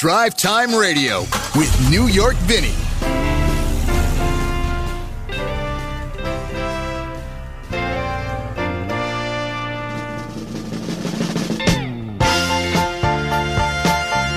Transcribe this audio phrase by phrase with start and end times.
[0.00, 1.20] Drive Time Radio
[1.54, 2.68] with New York Vinnie.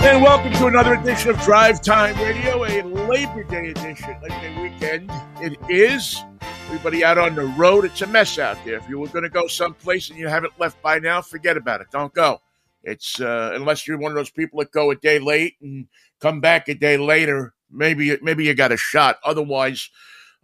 [0.04, 4.62] And welcome to another edition of Drive Time Radio, a Labor Day edition, Labor Day
[4.62, 5.10] weekend.
[5.40, 6.22] It is.
[6.66, 8.76] Everybody out on the road, it's a mess out there.
[8.76, 11.80] If you were going to go someplace and you haven't left by now, forget about
[11.80, 11.88] it.
[11.90, 12.42] Don't go.
[12.84, 15.88] It's uh, unless you're one of those people that go a day late and
[16.20, 17.54] come back a day later.
[17.72, 19.20] Maybe maybe you got a shot.
[19.24, 19.90] Otherwise,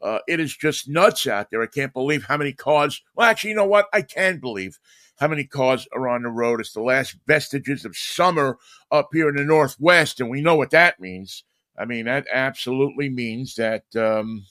[0.02, 1.62] uh, it is just nuts out there.
[1.62, 3.02] I can't believe how many cars.
[3.16, 3.88] Well, actually, you know what?
[3.94, 4.80] I can believe
[5.20, 6.62] how many cars are on the road.
[6.62, 8.58] It's the last vestiges of summer
[8.90, 11.44] up here in the Northwest, and we know what that means.
[11.78, 14.46] I mean, that absolutely means that um,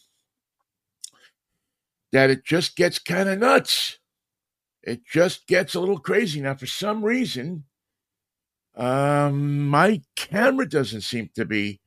[2.13, 3.99] that it just gets kind of nuts.
[4.83, 6.55] It just gets a little crazy now.
[6.55, 7.65] For some reason,
[8.79, 11.81] um, my camera doesn't seem to be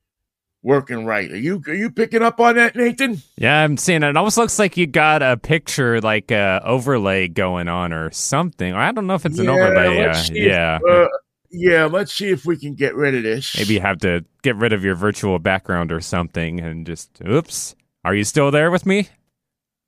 [0.62, 1.30] working right.
[1.30, 3.22] Are you are you picking up on that, Nathan?
[3.36, 4.10] Yeah, I'm seeing it.
[4.10, 8.74] It almost looks like you got a picture, like a overlay going on or something.
[8.74, 10.04] I don't know if it's an overlay.
[10.04, 11.08] Uh, see if, yeah, uh,
[11.50, 11.86] yeah.
[11.86, 13.56] Let's see if we can get rid of this.
[13.56, 17.74] maybe you have to get rid of your virtual background or something, and just oops.
[18.04, 19.08] Are you still there with me?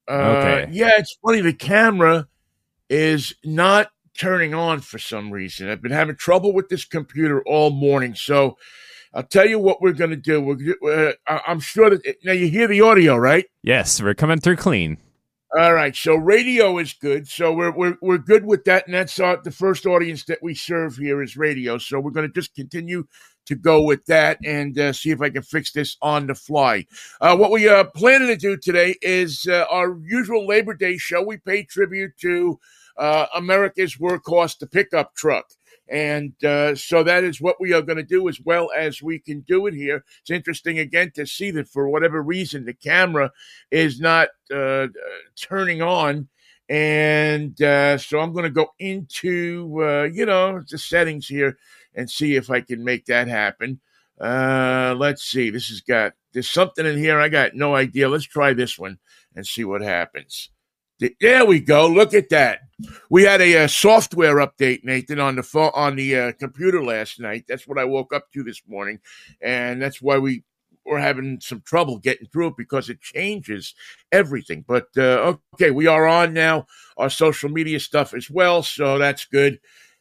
[0.08, 0.68] Uh, Okay.
[0.72, 1.40] Yeah, it's funny.
[1.40, 2.28] The camera
[2.88, 5.68] is not turning on for some reason.
[5.68, 8.14] I've been having trouble with this computer all morning.
[8.14, 8.56] So
[9.12, 10.40] I'll tell you what we're going to do.
[10.40, 13.46] We're, uh, I'm sure that now you hear the audio, right?
[13.62, 14.98] Yes, we're coming through clean.
[15.56, 15.94] All right.
[15.94, 17.28] So radio is good.
[17.28, 20.52] So we're we're we're good with that, and that's our, the first audience that we
[20.52, 21.78] serve here is radio.
[21.78, 23.04] So we're going to just continue
[23.46, 26.86] to go with that and uh, see if I can fix this on the fly.
[27.20, 31.22] Uh, what we are planning to do today is uh, our usual Labor Day show.
[31.22, 32.58] We pay tribute to
[32.96, 35.46] uh, America's workhorse, the pickup truck.
[35.88, 39.18] And uh, so that is what we are going to do as well as we
[39.18, 40.04] can do it here.
[40.22, 43.32] It's interesting again to see that for whatever reason the camera
[43.70, 44.88] is not uh,
[45.36, 46.28] turning on.
[46.70, 51.58] And uh, so I'm going to go into, uh, you know, the settings here
[51.94, 53.80] and see if I can make that happen.
[54.18, 55.50] Uh, let's see.
[55.50, 57.20] This has got, there's something in here.
[57.20, 58.08] I got no idea.
[58.08, 58.98] Let's try this one
[59.36, 60.50] and see what happens.
[61.00, 61.86] Th- There we go.
[61.88, 62.60] Look at that.
[63.10, 67.20] We had a, uh software update, Nathan, on the phone on the uh, computer last
[67.20, 67.44] night.
[67.48, 69.00] That's what I woke up to this morning,
[69.40, 70.42] and that's why we
[70.84, 73.74] were having some trouble getting through it because it changes
[74.12, 74.64] everything.
[74.66, 76.66] But uh, okay, we are on now.
[76.96, 79.60] Our social media stuff as well, so that's good.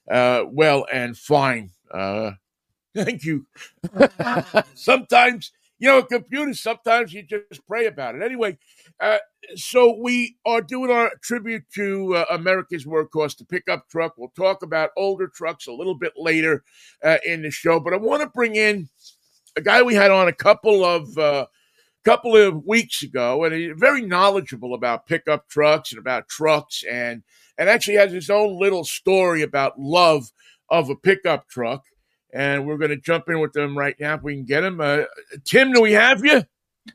[0.09, 1.71] Uh, well and fine.
[1.91, 2.31] Uh,
[2.95, 3.45] thank you.
[4.75, 5.51] sometimes
[5.83, 6.63] you know, computers.
[6.63, 8.21] Sometimes you just pray about it.
[8.21, 8.57] Anyway,
[9.01, 9.17] uh,
[9.55, 14.13] so we are doing our tribute to uh, America's workhorse, the pickup truck.
[14.17, 16.63] We'll talk about older trucks a little bit later
[17.03, 18.87] uh, in the show, but I want to bring in
[19.57, 21.47] a guy we had on a couple of uh,
[22.05, 27.23] couple of weeks ago, and he's very knowledgeable about pickup trucks and about trucks, and
[27.57, 30.31] and actually has his own little story about love
[30.69, 31.83] of a pickup truck.
[32.33, 34.81] And we're going to jump in with them right now if we can get them.
[34.81, 35.03] Uh,
[35.45, 36.43] Tim, do we have you?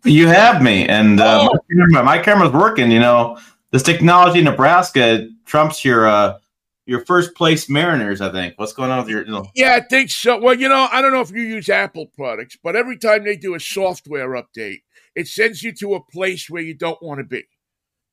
[0.05, 1.55] You have me, and uh, Oh.
[1.55, 2.91] my, camera, my camera's working.
[2.91, 3.39] You know,
[3.71, 6.39] this technology in Nebraska trumps your uh,
[6.87, 8.21] your first place Mariners.
[8.21, 8.55] I think.
[8.59, 9.25] What's going on with your?
[9.25, 10.39] You know, Yeah, I think so.
[10.39, 13.37] Well, you know, I don't know if you use Apple products, but every time they
[13.37, 14.83] do a software update,
[15.15, 17.45] it sends you to a place where you don't want to be.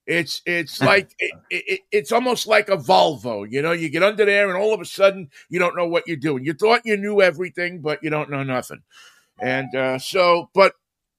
[0.08, 3.50] It's it's like it, it, it's almost like a Volvo.
[3.50, 6.08] You know, you get under there, and all of a sudden, you don't know what
[6.08, 6.46] you're doing.
[6.46, 8.84] You thought you knew everything, but you don't know nothing.
[9.40, 10.74] And uh, so, but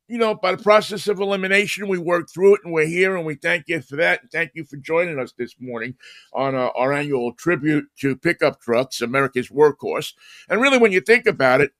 [0.08, 3.26] you know, by the process of elimination, we worked through it, and we're here, and
[3.26, 4.22] we thank you for that.
[4.22, 5.97] And thank you for joining us this morning
[6.32, 10.14] on uh, our annual tribute to pickup trucks, America's workhorse.
[10.48, 11.72] And really, when you think about it,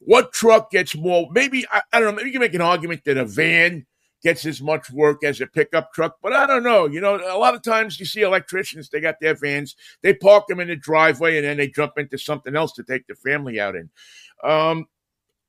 [0.00, 1.28] what truck gets more?
[1.30, 2.16] Maybe I, I don't know.
[2.16, 3.84] Maybe you can make an argument that a van
[4.22, 6.86] gets as much work as a pickup truck, but I don't know.
[6.86, 10.46] You know, a lot of times you see electricians; they got their vans, they park
[10.48, 13.60] them in the driveway, and then they jump into something else to take the family
[13.60, 13.90] out in.
[14.42, 14.86] Um,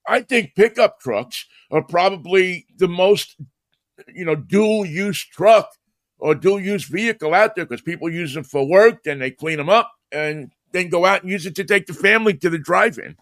[0.07, 3.35] I think pickup trucks are probably the most,
[4.07, 5.69] you know, dual use truck
[6.19, 9.57] or dual use vehicle out there because people use them for work, then they clean
[9.57, 12.57] them up and then go out and use it to take the family to the
[12.57, 13.15] drive-in.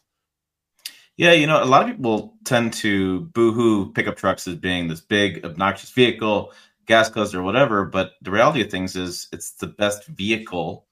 [1.17, 5.01] Yeah, you know, a lot of people tend to boohoo pickup trucks as being this
[5.01, 6.53] big, obnoxious vehicle,
[6.85, 7.85] gas guzzler, or whatever.
[7.85, 10.85] But the reality of things is, it's the best vehicle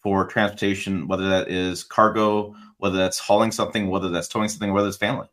[0.00, 4.88] for transportation, whether that is cargo, whether that's hauling something, whether that's towing something, whether
[4.88, 5.28] it's family.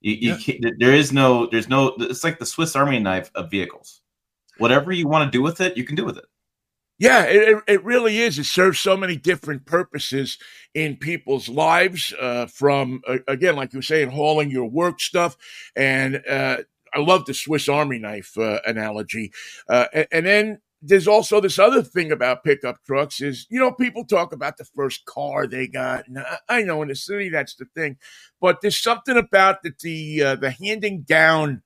[0.00, 0.70] You, you Yeah.
[0.78, 1.94] there is no, there's no.
[1.98, 4.00] It's like the Swiss Army knife of vehicles.
[4.58, 6.24] Whatever you want to do with it, you can do with it.
[6.98, 8.38] Yeah, it, it really is.
[8.38, 10.38] It serves so many different purposes
[10.74, 12.14] in people's lives.
[12.18, 15.36] Uh, from uh, again, like you were saying, hauling your work stuff,
[15.74, 16.58] and uh,
[16.94, 19.32] I love the Swiss Army knife uh, analogy.
[19.68, 23.72] Uh, and, and, then there's also this other thing about pickup trucks is you know
[23.72, 26.06] people talk about the first car they got.
[26.06, 27.96] And I know in the city that's the thing,
[28.40, 31.62] but there's something about the the, uh, the handing down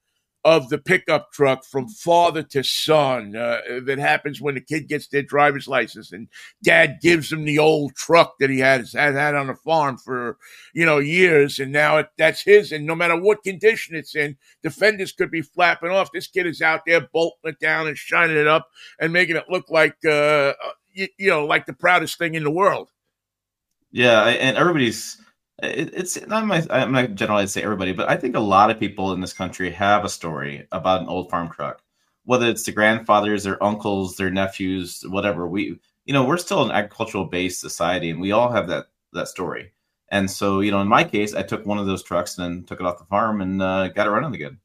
[0.46, 5.08] of the pickup truck from father to son uh, that happens when the kid gets
[5.08, 6.28] their driver's license and
[6.62, 10.38] dad gives him the old truck that he has had, had on the farm for
[10.72, 11.58] you know years.
[11.58, 12.70] And now it, that's his.
[12.70, 16.12] And no matter what condition it's in defenders could be flapping off.
[16.12, 18.68] This kid is out there bolting it down and shining it up
[19.00, 20.52] and making it look like uh, uh
[20.92, 22.88] you, you know like the proudest thing in the world.
[23.90, 25.20] Yeah and everybody's
[25.62, 28.78] it, it's not my I'm not generally say everybody, but I think a lot of
[28.78, 31.82] people in this country have a story about an old farm truck,
[32.24, 35.46] whether it's the grandfathers, their uncles, their nephews, whatever.
[35.46, 39.28] We you know we're still an agricultural based society, and we all have that that
[39.28, 39.72] story.
[40.10, 42.64] And so you know, in my case, I took one of those trucks and then
[42.64, 44.58] took it off the farm and uh, got it running again.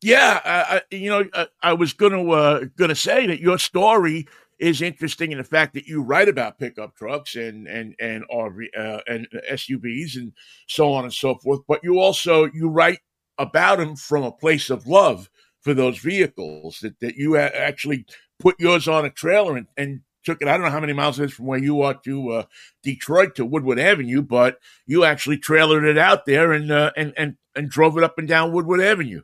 [0.00, 4.82] Yeah, I, you know, I, I was gonna uh, gonna say that your story is
[4.82, 9.00] interesting in the fact that you write about pickup trucks and and and RV uh,
[9.06, 10.32] and SUVs and
[10.66, 11.60] so on and so forth.
[11.68, 13.00] But you also you write
[13.38, 18.04] about them from a place of love for those vehicles that that you actually
[18.38, 20.48] put yours on a trailer and, and took it.
[20.48, 22.42] I don't know how many miles it is from where you are to uh,
[22.82, 27.36] Detroit to Woodward Avenue, but you actually trailered it out there and uh, and and
[27.54, 29.22] and drove it up and down Woodward Avenue.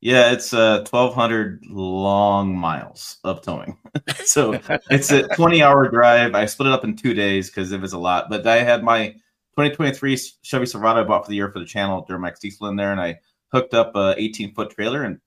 [0.00, 3.78] Yeah, it's uh, 1,200 long miles of towing.
[4.24, 4.52] so
[4.90, 6.34] it's a 20 hour drive.
[6.34, 8.30] I split it up in two days because it was a lot.
[8.30, 9.08] But I had my
[9.56, 12.92] 2023 Chevy Silverado I bought for the year for the channel Duramax diesel in there,
[12.92, 13.18] and I
[13.50, 15.18] hooked up a 18 foot trailer and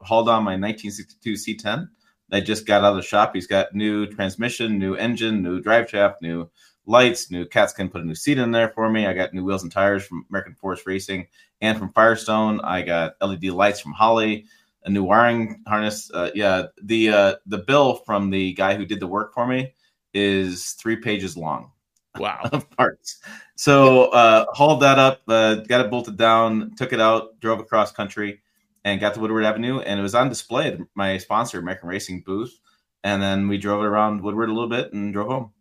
[0.00, 1.88] hauled on my 1962 C10.
[2.32, 3.32] I just got out of the shop.
[3.34, 6.50] He's got new transmission, new engine, new drive shaft, new
[6.88, 9.06] lights, new Katzkin put a new seat in there for me.
[9.06, 11.28] I got new wheels and tires from American Forest Racing
[11.60, 12.60] and from Firestone.
[12.62, 14.46] I got LED lights from Holley,
[14.84, 16.10] a new wiring harness.
[16.12, 19.74] Uh, yeah, the uh, the bill from the guy who did the work for me
[20.14, 21.70] is three pages long.
[22.18, 23.20] Wow, of parts.
[23.54, 27.92] So uh, hauled that up, uh, got it bolted down, took it out, drove across
[27.92, 28.40] country,
[28.82, 32.22] and got to Woodward Avenue, and it was on display at my sponsor, American Racing
[32.22, 32.58] booth.
[33.04, 35.52] And then we drove it around Woodward a little bit and drove home.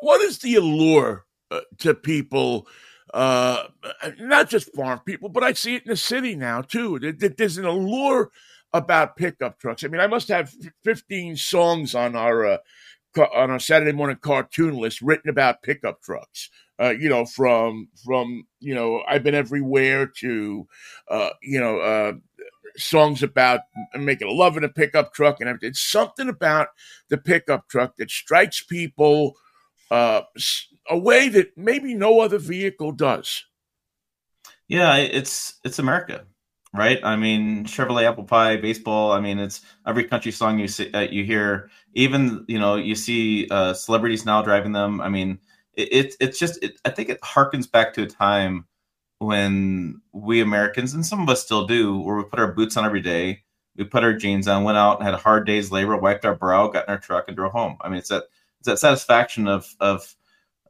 [0.00, 2.66] What is the allure uh, to people?
[3.12, 3.64] Uh,
[4.18, 6.98] not just farm people, but I see it in the city now too.
[6.98, 8.30] There's an allure
[8.72, 9.84] about pickup trucks.
[9.84, 10.52] I mean, I must have
[10.82, 12.58] 15 songs on our uh,
[13.16, 16.50] on our Saturday morning cartoon list written about pickup trucks.
[16.80, 20.66] Uh, you know, from from you know, I've been everywhere to
[21.08, 22.12] uh, you know, uh,
[22.76, 23.60] songs about
[23.96, 25.70] making a love in a pickup truck and everything.
[25.70, 26.68] It's something about
[27.08, 29.36] the pickup truck that strikes people
[29.90, 30.22] uh,
[30.88, 33.44] a way that maybe no other vehicle does.
[34.68, 36.24] Yeah, it's it's America,
[36.72, 36.98] right?
[37.04, 39.12] I mean, Chevrolet apple pie, baseball.
[39.12, 41.70] I mean, it's every country song you see, uh, you hear.
[41.94, 45.00] Even you know, you see uh, celebrities now driving them.
[45.00, 45.38] I mean,
[45.74, 46.62] it, it it's just.
[46.62, 48.66] It, I think it harkens back to a time
[49.18, 52.84] when we Americans and some of us still do, where we put our boots on
[52.84, 53.44] every day,
[53.76, 56.34] we put our jeans on, went out and had a hard day's labor, wiped our
[56.34, 57.76] brow, got in our truck, and drove home.
[57.80, 60.14] I mean, it's that it's that satisfaction of of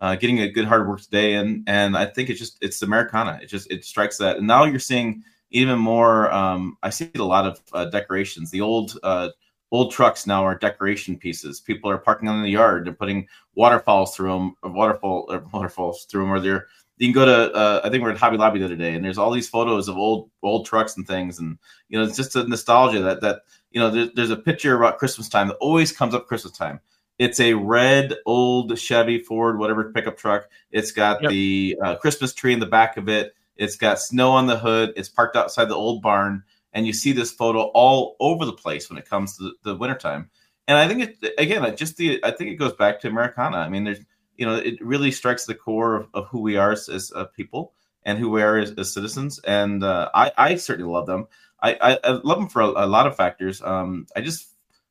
[0.00, 3.38] uh, getting a good hard work today, and and I think it's just it's Americana.
[3.43, 4.37] It just it strikes that.
[4.38, 6.32] And now you're seeing even more.
[6.32, 8.51] Um, I see a lot of uh, decorations.
[8.51, 9.31] The old uh,
[9.70, 11.60] old trucks now are decoration pieces.
[11.60, 16.05] People are parking in the yard and putting waterfalls through them, or waterfall or waterfalls
[16.05, 16.67] through them, or they're
[16.98, 19.05] you can go to uh, I think we're at Hobby Lobby the other day, and
[19.05, 21.58] there's all these photos of old old trucks and things, and
[21.89, 24.98] you know it's just a nostalgia that that you know there, there's a picture about
[24.98, 26.81] Christmas time that always comes up Christmas time.
[27.18, 30.48] It's a red old Chevy Ford, whatever pickup truck.
[30.70, 31.30] It's got yep.
[31.30, 33.34] the uh, Christmas tree in the back of it.
[33.56, 34.92] It's got snow on the hood.
[34.96, 36.42] It's parked outside the old barn.
[36.72, 39.76] And you see this photo all over the place when it comes to the, the
[39.76, 40.30] wintertime.
[40.66, 43.58] And I think it, again, I just the, I think it goes back to Americana.
[43.58, 44.00] I mean, there's,
[44.36, 47.26] you know, it really strikes the core of, of who we are as, as uh,
[47.26, 49.38] people and who we are as, as citizens.
[49.40, 51.28] And uh, I, I certainly love them.
[51.62, 53.62] I, I, I love them for a, a lot of factors.
[53.62, 54.48] Um, I just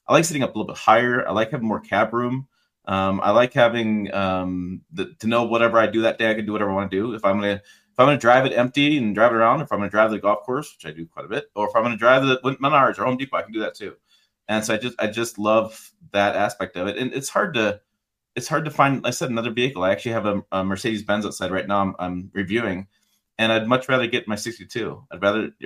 [0.07, 1.27] I like sitting up a little bit higher.
[1.27, 2.47] I like having more cab room.
[2.85, 6.45] Um, I like having um, the, to know whatever I do that day, I can
[6.45, 7.13] do whatever I want to do.
[7.13, 7.61] If I'm gonna
[7.93, 10.19] if I'm gonna drive it empty and drive it around, if I'm gonna drive the
[10.19, 12.99] golf course, which I do quite a bit, or if I'm gonna drive the Menards
[12.99, 13.95] or Home Depot, I can do that too.
[14.49, 16.97] And so I just I just love that aspect of it.
[16.97, 17.79] And it's hard to
[18.35, 19.05] it's hard to find.
[19.05, 19.83] I said another vehicle.
[19.83, 21.81] I actually have a, a Mercedes Benz outside right now.
[21.81, 22.87] I'm, I'm, reviewing,
[23.37, 25.05] and I'd much rather get my 62.
[25.11, 25.51] I'd rather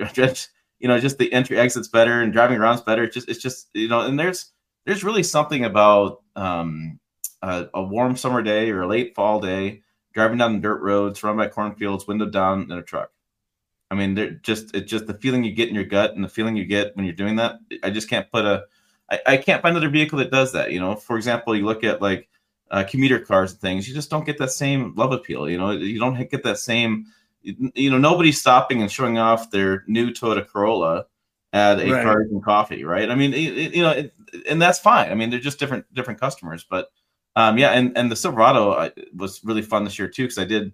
[0.78, 3.04] you know, just the entry exit's better and driving around's better.
[3.04, 4.52] It's just, it's just, you know, and there's,
[4.86, 6.98] there's really something about um,
[7.42, 9.82] a, a, warm summer day or a late fall day,
[10.12, 13.10] driving down the dirt roads, surrounded by cornfields, window down in a truck.
[13.90, 16.28] I mean, they're just it's just the feeling you get in your gut and the
[16.28, 17.58] feeling you get when you're doing that.
[17.82, 18.64] I just can't put a
[19.10, 20.72] I, I can't find another vehicle that does that.
[20.72, 22.28] You know, for example, you look at like
[22.70, 25.48] uh, commuter cars and things, you just don't get that same love appeal.
[25.48, 27.06] You know, you don't get that same.
[27.74, 31.06] You know, nobody's stopping and showing off their new Toyota Corolla
[31.52, 32.04] at a right.
[32.04, 33.10] Cars and Coffee, right?
[33.10, 34.14] I mean, it, you know, it,
[34.48, 35.10] and that's fine.
[35.10, 36.90] I mean, they're just different different customers, but
[37.36, 40.44] um, yeah, and and the Silverado I, was really fun this year too because I
[40.44, 40.72] did.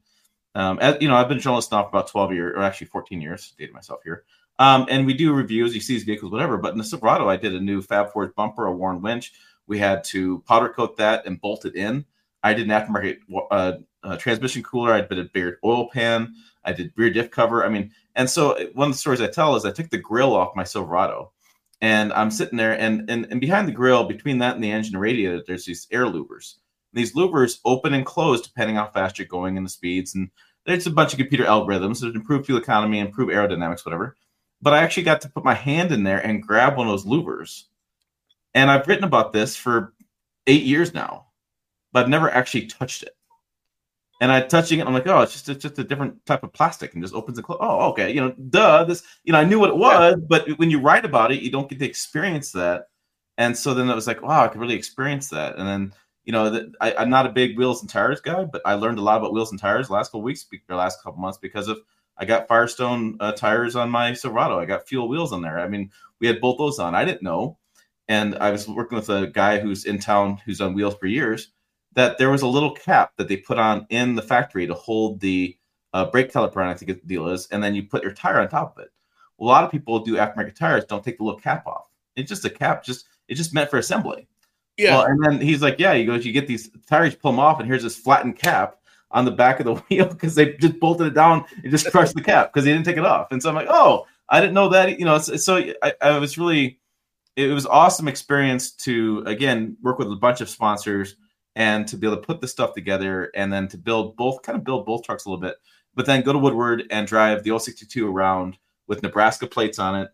[0.56, 2.86] Um, as, you know, I've been a journalist now for about 12 years, or actually
[2.86, 4.24] 14 years, dated myself here.
[4.60, 6.58] Um, and we do reviews, you see these vehicles, whatever.
[6.58, 9.32] But in the Silverado, I did a new Fab Fours bumper, a Warn winch,
[9.66, 12.04] we had to powder coat that and bolt it in.
[12.42, 13.18] I did an aftermarket
[13.50, 13.72] uh,
[14.04, 14.92] uh, transmission cooler.
[14.92, 16.34] I did a bigger oil pan.
[16.64, 17.64] I did rear diff cover.
[17.64, 20.34] I mean, and so one of the stories I tell is I took the grill
[20.34, 21.32] off my Silverado,
[21.80, 24.96] and I'm sitting there, and and, and behind the grill, between that and the engine
[24.98, 26.56] radiator, there's these air louvers.
[26.92, 30.30] And these louvers open and close depending how fast you're going and the speeds, and
[30.66, 34.16] there's a bunch of computer algorithms that improve fuel economy, improve aerodynamics, whatever.
[34.62, 37.04] But I actually got to put my hand in there and grab one of those
[37.04, 37.64] louvers
[38.54, 39.92] and I've written about this for
[40.46, 41.26] eight years now,
[41.92, 43.16] but I've never actually touched it.
[44.24, 46.50] And I touching it, I'm like, oh, it's just it's just a different type of
[46.54, 47.60] plastic, and just opens and closes.
[47.62, 48.82] Oh, okay, you know, duh.
[48.84, 50.26] This, you know, I knew what it was, yeah.
[50.26, 52.86] but when you write about it, you don't get to experience that.
[53.36, 55.58] And so then it was like, wow, I could really experience that.
[55.58, 55.92] And then,
[56.24, 58.98] you know, the, I, am not a big wheels and tires guy, but I learned
[58.98, 61.80] a lot about wheels and tires last couple weeks, the last couple months, because of
[62.16, 64.58] I got Firestone uh, tires on my Silverado.
[64.58, 65.58] I got fuel wheels on there.
[65.58, 66.94] I mean, we had both those on.
[66.94, 67.58] I didn't know
[68.08, 71.52] and I was working with a guy who's in town who's on wheels for years,
[71.94, 75.20] that there was a little cap that they put on in the factory to hold
[75.20, 75.56] the
[75.92, 78.40] uh, brake caliper on, I think the deal is, and then you put your tire
[78.40, 78.90] on top of it.
[79.38, 81.88] Well, a lot of people do aftermarket tires, don't take the little cap off.
[82.16, 84.28] It's just a cap, just it's just meant for assembly.
[84.76, 84.96] Yeah.
[84.96, 87.40] Well, and then he's like, yeah, he goes, you get these tires, you pull them
[87.40, 88.76] off, and here's this flattened cap
[89.12, 92.14] on the back of the wheel because they just bolted it down and just crushed
[92.14, 93.28] the cap because they didn't take it off.
[93.30, 94.98] And so I'm like, oh, I didn't know that.
[94.98, 96.80] You know, so I, I was really
[97.36, 101.16] it was awesome experience to again work with a bunch of sponsors
[101.56, 104.56] and to be able to put the stuff together and then to build both kind
[104.58, 105.56] of build both trucks a little bit
[105.94, 108.56] but then go to woodward and drive the 062 around
[108.86, 110.08] with nebraska plates on it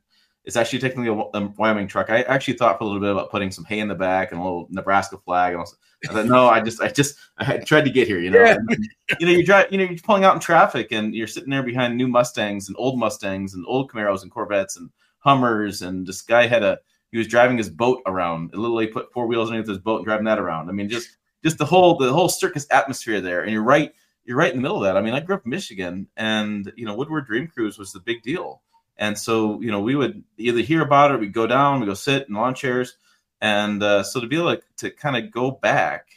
[0.44, 3.50] it's actually technically a, wyoming truck i actually thought for a little bit about putting
[3.50, 5.64] some hay in the back and a little nebraska flag and
[6.09, 8.40] I thought, no, I just, I just, I tried to get here, you know.
[8.40, 8.56] Yeah.
[8.56, 11.50] And, you know, you drive, you know, you're pulling out in traffic, and you're sitting
[11.50, 16.06] there behind new Mustangs and old Mustangs and old Camaros and Corvettes and Hummers, and
[16.06, 16.78] this guy had a
[17.12, 18.54] he was driving his boat around.
[18.54, 20.68] Literally put four wheels underneath his boat and driving that around.
[20.68, 23.42] I mean, just just the whole the whole circus atmosphere there.
[23.42, 23.94] And you're right,
[24.25, 24.97] you're right in the middle of that.
[24.97, 28.00] I mean, I grew up in Michigan, and you know, Woodward Dream Cruise was the
[28.00, 28.62] big deal.
[28.97, 31.94] And so, you know, we would either hear about it, we'd go down, we go
[31.94, 32.97] sit in lawn chairs,
[33.40, 36.09] and uh, so to be able to, to kind of go back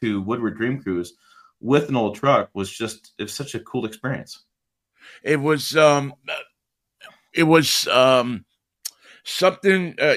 [0.00, 1.14] to Woodward Dream Cruise
[1.60, 4.44] with an old truck was just it was such a cool experience.
[5.22, 6.14] It was um,
[7.32, 8.44] it was um,
[9.22, 10.16] something uh,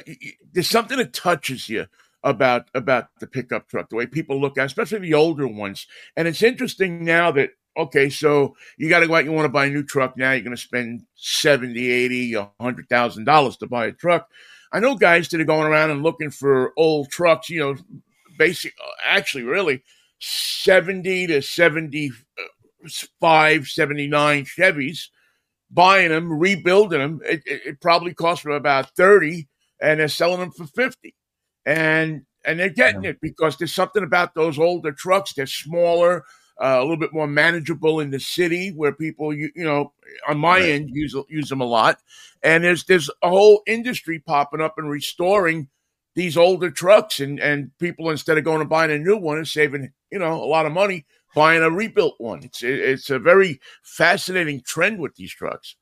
[0.52, 1.86] there's something that touches you
[2.24, 6.28] about about the pickup truck the way people look at especially the older ones and
[6.28, 9.66] it's interesting now that okay so you got to go out you want to buy
[9.66, 13.88] a new truck now you're going to spend 70 80 100 thousand dollars to buy
[13.88, 14.30] a truck
[14.72, 17.76] i know guys that are going around and looking for old trucks you know
[18.38, 18.74] basic
[19.06, 19.84] actually really
[20.20, 25.10] 70 to 75 79 chevys
[25.74, 27.20] buying them, rebuilding them.
[27.26, 29.48] It, it, it probably cost them about 30
[29.82, 31.16] and they're selling them for 50.
[31.66, 33.12] And and they're getting yeah.
[33.12, 35.34] it because there's something about those older trucks.
[35.34, 36.26] They're smaller,
[36.62, 39.94] uh, a little bit more manageable in the city where people, you, you know,
[40.28, 40.70] on my right.
[40.70, 42.00] end use use them a lot.
[42.42, 45.70] And there's there's a whole industry popping up and restoring
[46.16, 49.48] these older trucks, and and people instead of going and buying a new one and
[49.48, 51.06] saving you know a lot of money,
[51.36, 52.44] buying a rebuilt one.
[52.44, 55.76] It's it's a very fascinating trend with these trucks.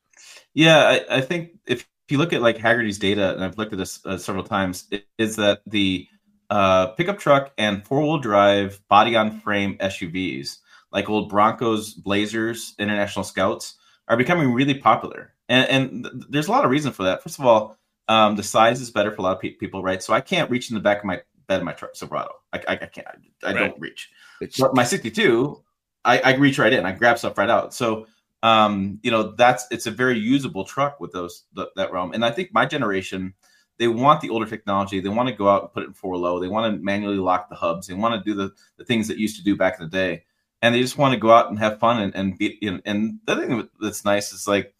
[0.54, 3.78] Yeah, I, I think if you look at like Hagerty's data, and I've looked at
[3.78, 6.06] this uh, several times, it, is that the
[6.50, 10.58] uh, pickup truck and four wheel drive body on frame SUVs,
[10.90, 13.76] like old Broncos, Blazers, International Scouts,
[14.08, 15.32] are becoming really popular.
[15.48, 17.22] And, and th- there's a lot of reason for that.
[17.22, 17.78] First of all,
[18.08, 20.02] um, the size is better for a lot of pe- people, right?
[20.02, 22.32] So I can't reach in the back of my bed of my truck Silverado.
[22.52, 23.06] I, I, I can't.
[23.06, 23.12] I,
[23.48, 23.58] I right.
[23.58, 24.10] don't reach.
[24.58, 25.62] But my 62,
[26.04, 26.84] I, I reach right in.
[26.84, 27.72] I grab stuff right out.
[27.72, 28.06] So
[28.42, 32.12] um, you know, that's it's a very usable truck with those that realm.
[32.12, 33.34] And I think my generation,
[33.78, 35.00] they want the older technology.
[35.00, 36.40] They want to go out and put it in four low.
[36.40, 37.86] They want to manually lock the hubs.
[37.86, 40.24] They want to do the, the things that used to do back in the day.
[40.60, 42.80] And they just want to go out and have fun and, and be you know,
[42.84, 44.74] and the thing that's nice is like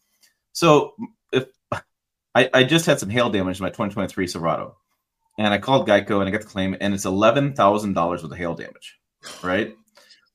[0.52, 0.94] so
[1.32, 1.46] if
[2.34, 4.76] I, I just had some hail damage in my 2023 Silverado
[5.38, 8.30] and I called Geico and I got the claim, and it's eleven thousand dollars with
[8.30, 8.98] the hail damage,
[9.42, 9.76] right?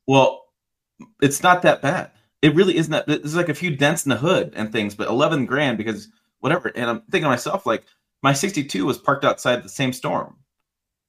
[0.07, 0.43] Well,
[1.21, 2.11] it's not that bad.
[2.41, 3.07] It really isn't that.
[3.07, 6.71] There's like a few dents in the hood and things, but eleven grand because whatever.
[6.75, 7.83] And I'm thinking to myself, like
[8.21, 10.37] my 62 was parked outside the same storm,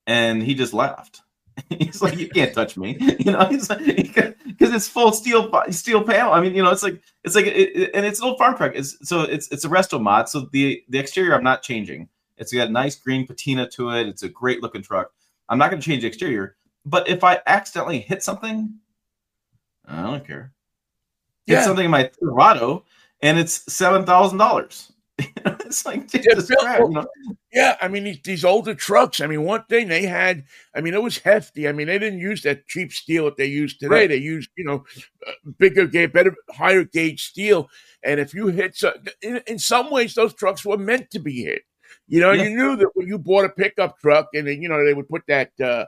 [0.06, 1.20] and he just laughed.
[1.68, 3.44] he's like, "You can't touch me," you know.
[3.46, 3.84] He's like,
[4.46, 6.32] because it's full steel steel panel.
[6.32, 8.56] I mean, you know, it's like it's like, it, it, and it's an old farm
[8.56, 8.72] truck.
[8.74, 10.28] It's so it's it's a resto mod.
[10.28, 12.08] So the the exterior I'm not changing.
[12.36, 14.06] It's got a nice green patina to it.
[14.06, 15.10] It's a great looking truck.
[15.48, 16.56] I'm not going to change the exterior.
[16.84, 18.78] But if I accidentally hit something,
[19.84, 20.52] I don't care.
[21.54, 21.64] Yeah.
[21.64, 22.84] something in my Silverado,
[23.22, 24.92] and it's seven thousand dollars.
[25.18, 27.06] it's like Jesus yeah, you know?
[27.52, 29.20] yeah, I mean these, these, older trucks.
[29.20, 30.44] I mean, one thing they had.
[30.76, 31.68] I mean, it was hefty.
[31.68, 33.88] I mean, they didn't use that cheap steel that they use today.
[33.88, 34.08] Right.
[34.08, 34.84] They used you know
[35.26, 37.68] uh, bigger gauge, better, higher gauge steel.
[38.04, 41.42] And if you hit, so, in, in some ways, those trucks were meant to be
[41.42, 41.62] hit.
[42.06, 42.44] You know, yeah.
[42.44, 45.22] you knew that when you bought a pickup truck, and you know they would put
[45.26, 45.50] that.
[45.60, 45.86] Uh,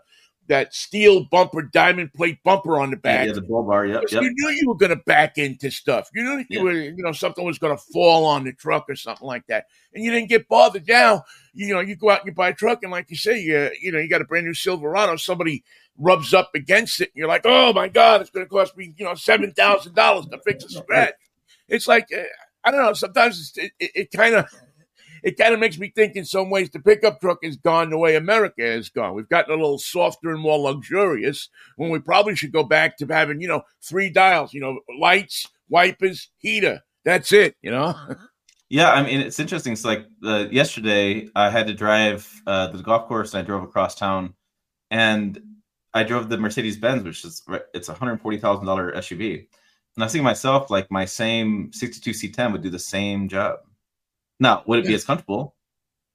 [0.50, 3.28] that steel bumper, diamond plate bumper on the back.
[3.28, 3.86] Yeah, the bull bar.
[3.86, 4.22] Yep, yep.
[4.22, 6.10] You knew you were going to back into stuff.
[6.12, 6.62] You knew you yeah.
[6.62, 9.66] were, you know, something was going to fall on the truck or something like that,
[9.94, 10.88] and you didn't get bothered.
[10.88, 11.22] Now,
[11.54, 13.70] you know, you go out and you buy a truck, and like you say, you
[13.80, 15.14] you know, you got a brand new Silverado.
[15.16, 15.62] Somebody
[15.96, 18.92] rubs up against it, and you're like, oh my god, it's going to cost me,
[18.96, 21.14] you know, seven thousand dollars to fix a scratch.
[21.68, 22.24] It's like uh,
[22.64, 22.92] I don't know.
[22.92, 24.46] Sometimes it, it, it kind of
[25.22, 27.98] it kind of makes me think in some ways the pickup truck has gone the
[27.98, 29.14] way America has gone.
[29.14, 33.06] We've gotten a little softer and more luxurious when we probably should go back to
[33.06, 36.80] having, you know, three dials, you know, lights, wipers, heater.
[37.04, 37.94] That's it, you know?
[38.72, 39.72] Yeah, I mean, it's interesting.
[39.72, 43.64] It's like uh, yesterday I had to drive uh, the golf course and I drove
[43.64, 44.34] across town
[44.92, 45.40] and
[45.92, 47.42] I drove the Mercedes Benz, which is
[47.74, 49.48] it's a hundred forty thousand dollar SUV, and
[49.98, 53.58] I was thinking myself like my same sixty two C10 would do the same job.
[54.40, 55.54] Now, would it be as comfortable?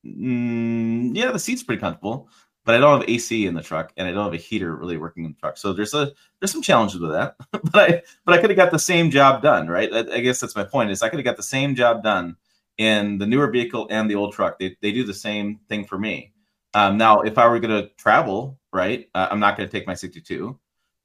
[0.05, 2.29] Mm, yeah, the seat's pretty comfortable,
[2.65, 4.97] but I don't have AC in the truck, and I don't have a heater really
[4.97, 5.57] working in the truck.
[5.57, 7.35] So there's a there's some challenges with that.
[7.51, 9.91] but I but I could have got the same job done, right?
[9.93, 10.91] I, I guess that's my point.
[10.91, 12.35] Is I could have got the same job done
[12.77, 14.59] in the newer vehicle and the old truck.
[14.59, 16.33] They they do the same thing for me.
[16.73, 19.87] Um, now, if I were going to travel, right, uh, I'm not going to take
[19.87, 20.59] my 62,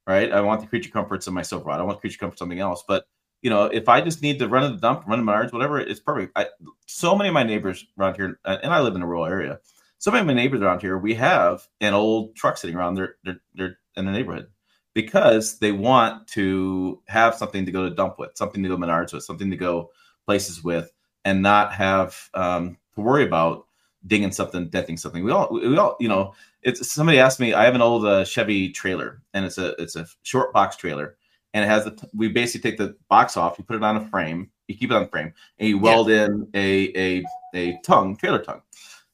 [0.05, 0.29] right?
[0.29, 1.83] I want the creature comforts of my Silverado.
[1.83, 3.05] I want creature comforts something else, but
[3.41, 5.79] you know, if I just need to run to the dump, run to Menards, whatever,
[5.79, 6.31] it's perfect.
[6.35, 6.47] I,
[6.85, 9.59] so many of my neighbors around here, and I live in a rural area.
[9.97, 13.15] So many of my neighbors around here, we have an old truck sitting around their,
[13.23, 14.47] their, their in the neighborhood
[14.93, 19.13] because they want to have something to go to dump with, something to go Menards
[19.13, 19.89] with, something to go
[20.25, 20.91] places with,
[21.25, 23.65] and not have um, to worry about
[24.07, 25.23] dinging something, denting something.
[25.23, 27.53] We all, we all, you know, it's somebody asked me.
[27.53, 31.17] I have an old uh, Chevy trailer, and it's a it's a short box trailer
[31.53, 34.07] and it has the we basically take the box off, you put it on a
[34.09, 36.25] frame, you keep it on frame, and you weld yeah.
[36.25, 37.23] in a a
[37.55, 38.61] a tongue, trailer tongue.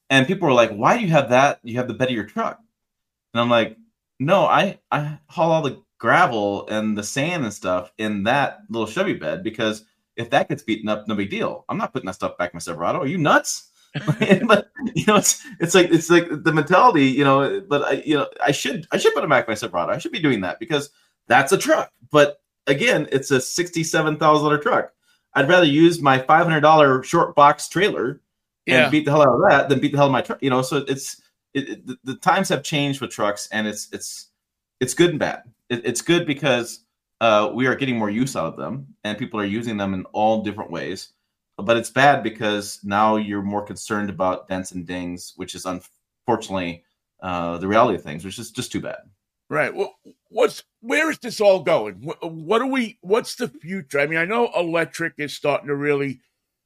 [0.10, 1.60] And people were like, "Why do you have that?
[1.64, 2.60] You have the bed of your truck."
[3.34, 3.78] And I'm like,
[4.20, 8.88] "No, I I haul all the gravel and the sand and stuff in that little
[8.88, 11.66] Chevy bed because if that gets beaten up, no big deal.
[11.70, 13.00] I'm not putting that stuff back in my Silverado.
[13.02, 13.72] Are you nuts?"
[14.48, 17.62] but you know, it's it's like it's like the mentality, you know.
[17.62, 19.92] But I, you know, I should I should put it back in my Silverado.
[19.92, 20.92] I should be doing that because
[21.28, 21.92] that's a truck.
[22.12, 24.94] But again, it's a sixty-seven thousand dollar truck.
[25.34, 28.22] I'd rather use my five hundred dollar short box trailer
[28.68, 28.90] and yeah.
[28.90, 30.42] beat the hell out of that than beat the hell out of my truck.
[30.42, 31.22] You know, so it's
[31.54, 34.30] it, it, the, the, times have changed with trucks, and it's it's
[34.80, 35.44] it's good and bad.
[35.70, 36.82] It, it's good because
[37.22, 40.06] uh, we are getting more use out of them, and people are using them in
[40.06, 41.10] all different ways.
[41.58, 46.84] But it's bad because now you're more concerned about dents and dings, which is unfortunately
[47.22, 48.98] uh, the reality of things, which is just too bad.
[49.50, 49.74] Right.
[49.74, 49.96] Well,
[50.30, 52.04] what's where is this all going?
[52.22, 52.98] What, are we?
[53.02, 54.00] What's the future?
[54.00, 56.20] I mean, I know electric is starting to really,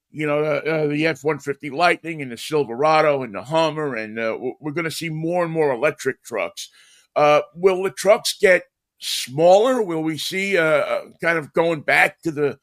[0.09, 3.95] you know, uh, uh, the F one fifty Lightning and the Silverado and the Hummer,
[3.95, 6.69] and uh, we're going to see more and more electric trucks.
[7.15, 8.63] Uh, will the trucks get
[8.99, 9.83] smaller?
[9.83, 12.57] Will we see uh, uh, kind of going back to the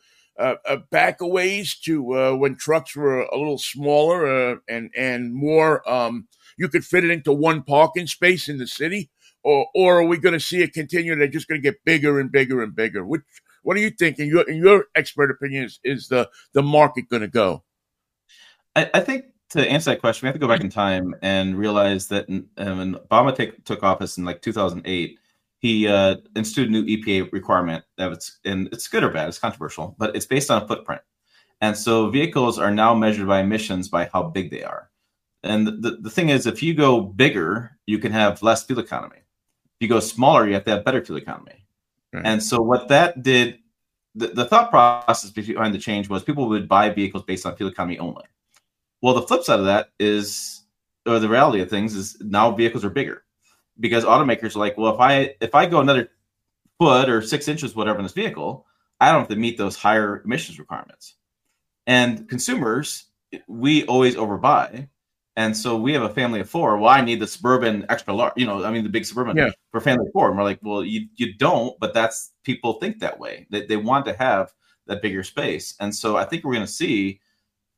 [0.91, 2.03] back a ways to
[2.37, 5.89] when trucks were a little smaller and and more?
[5.89, 6.27] Um,
[6.57, 9.11] you could fit it into one parking space in the city
[9.49, 11.17] or or are we going to see it continue?
[11.17, 13.05] They're just going to get bigger and bigger and bigger.
[13.05, 13.23] Which
[13.63, 14.29] what are you thinking?
[14.29, 17.65] Your in your expert opinion is, is the the market going to go?
[18.77, 21.57] I, I, think to answer that question, we have to go back in time and
[21.57, 25.19] realize that when Obama take, took office in like 2008,
[25.59, 29.39] he uh, instituted a new EPA requirement that it's and it's good or bad, it's
[29.39, 31.01] controversial, but it's based on a footprint.
[31.61, 34.91] And so vehicles are now measured by emissions by how big they are.
[35.43, 39.19] And the, the thing is, if you go bigger, you can have less fuel economy
[39.81, 41.65] you go smaller, you have to have better fuel economy.
[42.13, 42.25] Right.
[42.25, 43.59] And so what that did,
[44.15, 47.71] the, the thought process behind the change was people would buy vehicles based on fuel
[47.71, 48.25] economy only.
[49.03, 50.65] Well, the flip side of that is
[51.07, 53.25] or the reality of things is now vehicles are bigger
[53.81, 56.11] because automakers are like, well, if I if I go another
[56.79, 58.67] foot or six inches, whatever in this vehicle,
[59.01, 61.15] I don't have to meet those higher emissions requirements.
[61.87, 63.07] And consumers,
[63.47, 64.89] we always overbuy.
[65.39, 66.77] And so we have a family of four.
[66.79, 69.51] Well, I need the suburban extra large, you know, I mean the big suburban Yeah.
[69.71, 70.29] for family of four.
[70.29, 73.47] And we're like, well, you you don't, but that's people think that way.
[73.49, 74.53] They they want to have
[74.89, 75.77] that bigger space.
[75.79, 77.21] And so I think we're gonna see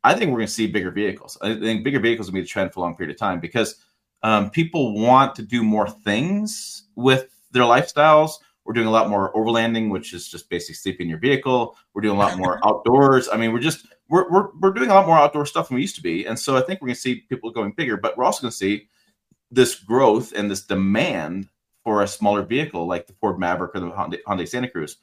[0.02, 1.36] I think we're gonna see bigger vehicles.
[1.42, 3.76] I think bigger vehicles will be the trend for a long period of time because
[4.22, 8.32] um, people want to do more things with their lifestyles.
[8.64, 11.76] We're doing a lot more overlanding, which is just basically sleeping in your vehicle.
[11.92, 13.28] We're doing a lot more outdoors.
[13.30, 15.82] I mean, we're just we're, we're we're doing a lot more outdoor stuff than we
[15.82, 17.96] used to be, and so I think we're going to see people going bigger.
[17.96, 18.88] But we're also going to see
[19.50, 21.48] this growth and this demand
[21.84, 24.96] for a smaller vehicle like the Ford Maverick or the Hyundai, Hyundai Santa Cruz.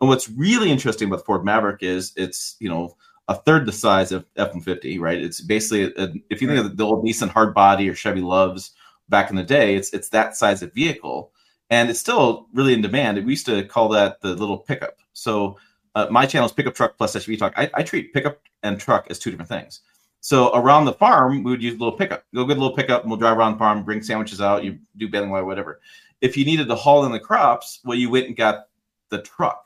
[0.00, 2.96] And what's really interesting about the Ford Maverick is it's you know
[3.28, 5.20] a third the size of F-150, right?
[5.20, 8.70] It's basically a, if you think of the old Nissan hardbody or Chevy LUVs
[9.08, 11.32] back in the day, it's it's that size of vehicle,
[11.68, 13.24] and it's still really in demand.
[13.24, 14.98] We used to call that the little pickup.
[15.12, 15.58] So
[15.94, 17.52] uh, my channel is Pickup Truck plus SUV Talk.
[17.56, 19.80] I, I treat pickup and truck as two different things.
[20.20, 22.24] So around the farm, we would use a little pickup.
[22.34, 24.64] Go get a little pickup, and we'll drive around the farm, bring sandwiches out.
[24.64, 25.80] You do baling wire, whatever.
[26.20, 28.68] If you needed to haul in the crops, well, you went and got
[29.10, 29.64] the truck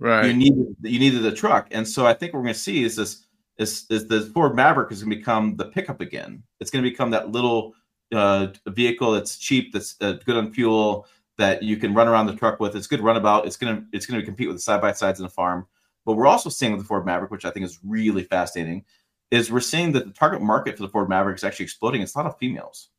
[0.00, 0.34] you Right.
[0.34, 2.96] needed you needed the truck, and so I think what we're going to see is
[2.96, 3.26] this
[3.58, 6.42] is is the Ford Maverick is going to become the pickup again.
[6.58, 7.74] It's going to become that little
[8.10, 11.06] uh, vehicle that's cheap, that's uh, good on fuel,
[11.40, 12.76] that you can run around the truck with.
[12.76, 13.46] It's good runabout.
[13.46, 15.66] It's to it's to compete with the side by sides in the farm.
[16.04, 18.84] But we're also seeing with the Ford Maverick, which I think is really fascinating,
[19.30, 22.02] is we're seeing that the target market for the Ford Maverick is actually exploding.
[22.02, 22.90] It's a lot of females.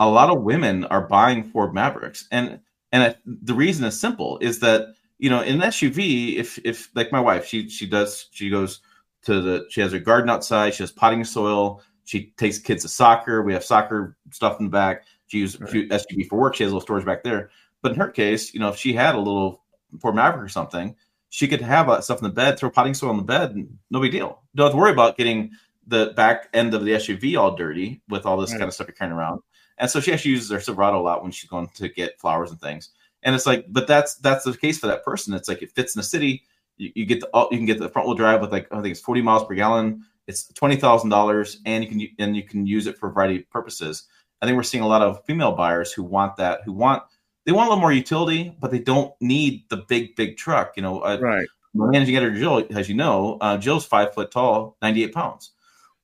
[0.00, 2.60] A lot of women are buying Ford Mavericks, and
[2.92, 6.90] and I, the reason is simple: is that you know, in an SUV, if if
[6.96, 8.80] like my wife, she she does she goes
[9.22, 12.88] to the she has her garden outside, she has potting soil, she takes kids to
[12.88, 15.04] soccer, we have soccer stuff in the back.
[15.26, 17.50] She uses a few SUV for work, she has a little storage back there.
[17.82, 19.62] But in her case, you know, if she had a little
[20.00, 20.94] Ford Maverick or something,
[21.30, 23.78] she could have that stuff in the bed, throw potting soil in the bed, and
[23.90, 24.42] no big deal.
[24.54, 25.50] Don't have to worry about getting
[25.86, 28.58] the back end of the SUV all dirty with all this Right.
[28.60, 29.40] kind of stuff you're carrying around.
[29.78, 32.50] And so she actually uses her Silverado a lot when she's going to get flowers
[32.50, 32.90] and things
[33.22, 35.94] and it's like but that's that's the case for that person it's like it fits
[35.94, 36.42] in the city
[36.76, 38.76] you, you get the all- you can get the front wheel drive with like i
[38.76, 42.86] think it's 40 miles per gallon it's $20000 and you can and you can use
[42.86, 44.04] it for a variety of purposes
[44.42, 47.02] i think we're seeing a lot of female buyers who want that who want
[47.44, 50.82] they want a little more utility but they don't need the big big truck you
[50.82, 51.46] know uh, Right.
[51.74, 55.52] managing editor Jill, as you know, uh, Jill's five foot tall, ninety eight pounds.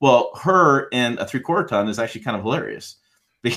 [0.01, 2.97] Well, her in a three quarter ton is actually kind of hilarious.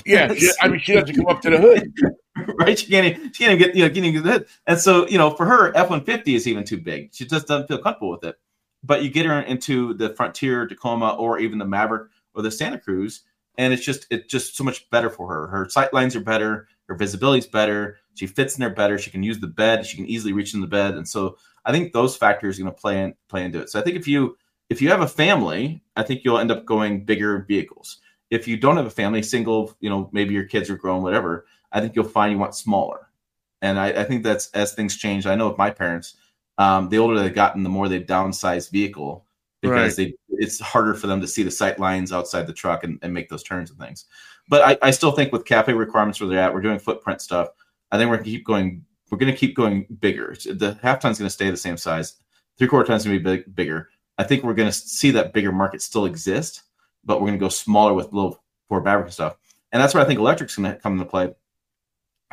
[0.04, 0.32] Yeah.
[0.34, 1.92] She- I mean, she doesn't come up to the hood.
[2.58, 2.78] right?
[2.78, 4.46] She can't even, she can't even get you know getting the hood.
[4.66, 7.14] And so you know for her F one fifty is even too big.
[7.14, 8.36] She just doesn't feel comfortable with it.
[8.82, 12.78] But you get her into the Frontier, Tacoma, or even the Maverick or the Santa
[12.78, 13.22] Cruz,
[13.58, 15.46] and it's just it's just so much better for her.
[15.48, 17.98] Her sight lines are better, her visibility is better.
[18.14, 18.98] She fits in there better.
[18.98, 19.84] She can use the bed.
[19.84, 22.74] She can easily reach in the bed, and so I think those factors are going
[22.74, 23.70] to play in, play into it.
[23.70, 24.36] So I think if you
[24.70, 27.98] if you have a family, I think you'll end up going bigger vehicles.
[28.30, 31.46] If you don't have a family, single, you know, maybe your kids are grown, whatever.
[31.72, 33.10] I think you'll find you want smaller.
[33.62, 35.26] And I, I think that's as things change.
[35.26, 36.14] I know with my parents,
[36.58, 39.25] um, the older they've gotten, the more they've downsized vehicle
[39.62, 42.98] because they it's harder for them to see the sight lines outside the truck and,
[43.02, 44.04] and make those turns and things.
[44.48, 47.48] But I, I still think with CAFE requirements where they're at, we're doing footprint stuff.
[47.90, 48.84] I think we're gonna keep going.
[49.10, 50.34] We're to keep going bigger.
[50.44, 52.14] The half ton's going to stay the same size.
[52.58, 53.88] Three quarter ton's going to be big, bigger.
[54.18, 56.62] I think we're going to see that bigger market still exist,
[57.04, 59.36] but we're going to go smaller with little Ford Maverick stuff.
[59.72, 61.32] And that's where I think electric's going to come into play.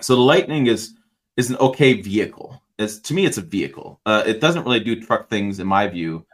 [0.01, 0.95] So the Lightning is
[1.37, 2.61] is an okay vehicle.
[2.79, 4.01] It's to me, it's a vehicle.
[4.05, 6.25] Uh, it doesn't really do truck things, in my view,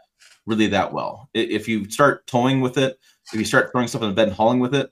[0.46, 1.30] really that well.
[1.34, 3.00] If you start towing with it,
[3.34, 4.92] if you start throwing stuff in the bed and hauling with it,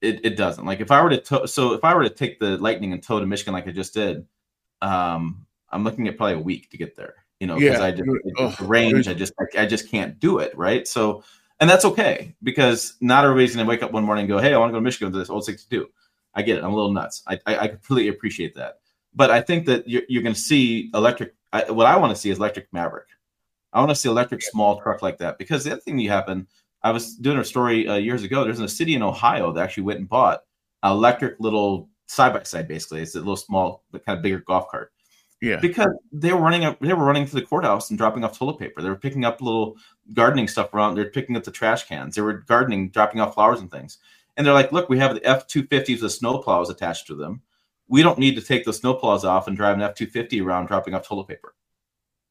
[0.00, 0.64] it, it doesn't.
[0.64, 3.02] Like if I were to tow, so if I were to take the Lightning and
[3.02, 4.26] tow to Michigan like I just did,
[4.82, 7.14] um, I'm looking at probably a week to get there.
[7.38, 7.86] You know, because Yeah.
[7.86, 10.56] I just Oh, range, I just I, I just can't do it.
[10.56, 10.86] Right.
[10.86, 11.24] So,
[11.60, 14.54] and that's okay because not everybody's going to wake up one morning and go, "Hey,
[14.54, 15.88] I want to go to Michigan with this old 62."
[16.34, 16.64] I get it.
[16.64, 17.22] I'm a little nuts.
[17.26, 18.80] I I, I completely appreciate that.
[19.14, 21.34] But I think that you're, you're going to see electric.
[21.52, 23.08] I, what I want to see is electric Maverick.
[23.72, 26.46] I want to see electric small truck like that because the other thing that happened.
[26.84, 28.42] I was doing a story uh, years ago.
[28.42, 30.42] There's a city in Ohio that actually went and bought
[30.82, 32.66] an electric little side by side.
[32.66, 34.92] Basically, it's a little small, but kind of bigger golf cart
[35.40, 35.60] Yeah.
[35.60, 38.58] because they were running up they were running to the courthouse and dropping off toilet
[38.58, 39.76] paper they were picking up little
[40.12, 43.60] gardening stuff around they're picking up the trash cans they were gardening dropping off flowers
[43.60, 43.98] and things
[44.36, 47.40] and they're like look we have the f-250s with snow plows attached to them
[47.88, 50.94] we don't need to take the snow plows off and drive an f-250 around dropping
[50.94, 51.54] off toilet paper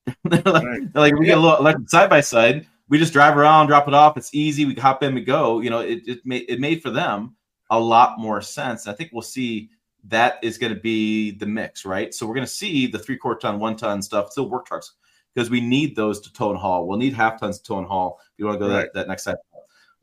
[0.26, 0.94] they're, like, Right.
[0.94, 3.88] they're like we get a little electric side by side we just drive around, drop
[3.88, 4.18] it off.
[4.18, 4.66] It's easy.
[4.66, 5.62] We hop in, we go.
[5.62, 7.38] You know, it it made it made for them
[7.70, 8.86] a lot more sense.
[8.86, 9.70] I think we'll see
[10.04, 12.14] that is going to be the mix, right?
[12.14, 14.96] So we're going to see the three quarter ton, one ton stuff still work trucks
[15.34, 16.86] because we need those to tow and haul.
[16.86, 18.20] We'll need half tons to tow and haul.
[18.22, 18.82] If you want to go right.
[18.82, 19.38] that, that next side,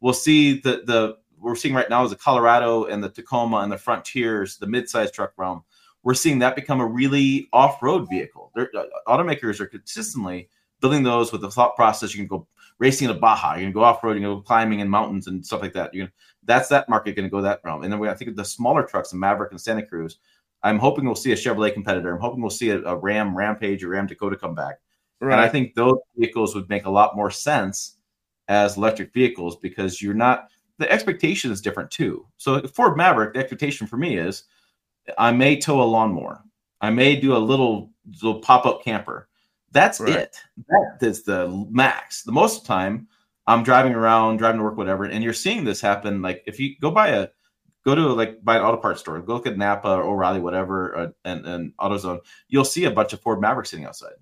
[0.00, 3.70] we'll see the the we're seeing right now is the Colorado and the Tacoma and
[3.70, 5.62] the Frontiers, the mid-sized truck realm.
[6.02, 8.52] We're seeing that become a really off-road vehicle.
[8.54, 10.48] They're, uh, automakers are consistently
[10.80, 12.14] building those with the thought process.
[12.14, 12.46] You can go
[12.78, 15.44] racing in a Baja, you can go off-road, you can go climbing in mountains and
[15.44, 15.92] stuff like that.
[15.92, 16.12] You can,
[16.44, 17.82] that's that market going to go that realm.
[17.82, 20.18] And then we, I think the smaller trucks, the Maverick and Santa Cruz.
[20.62, 22.14] I'm hoping we'll see a Chevrolet competitor.
[22.14, 24.80] I'm hoping we'll see a, a Ram Rampage or Ram Dakota come back.
[25.20, 25.32] Right.
[25.32, 27.96] And I think those vehicles would make a lot more sense
[28.48, 32.26] as electric vehicles because you're not the expectation is different too.
[32.36, 34.44] So Ford Maverick, the expectation for me is
[35.16, 36.42] I may tow a lawnmower.
[36.80, 37.92] I may do a little
[38.22, 39.28] little pop-up camper.
[39.70, 40.16] That's right.
[40.16, 40.36] it.
[40.68, 42.22] That is the max.
[42.22, 43.08] The most of the time
[43.46, 46.22] I'm driving around, driving to work, whatever, and you're seeing this happen.
[46.22, 47.28] Like if you go buy a
[47.84, 50.96] go to like buy an auto parts store, go look at Napa or O'Reilly, whatever,
[50.96, 54.14] uh, and, and AutoZone, you'll see a bunch of Ford Mavericks sitting outside.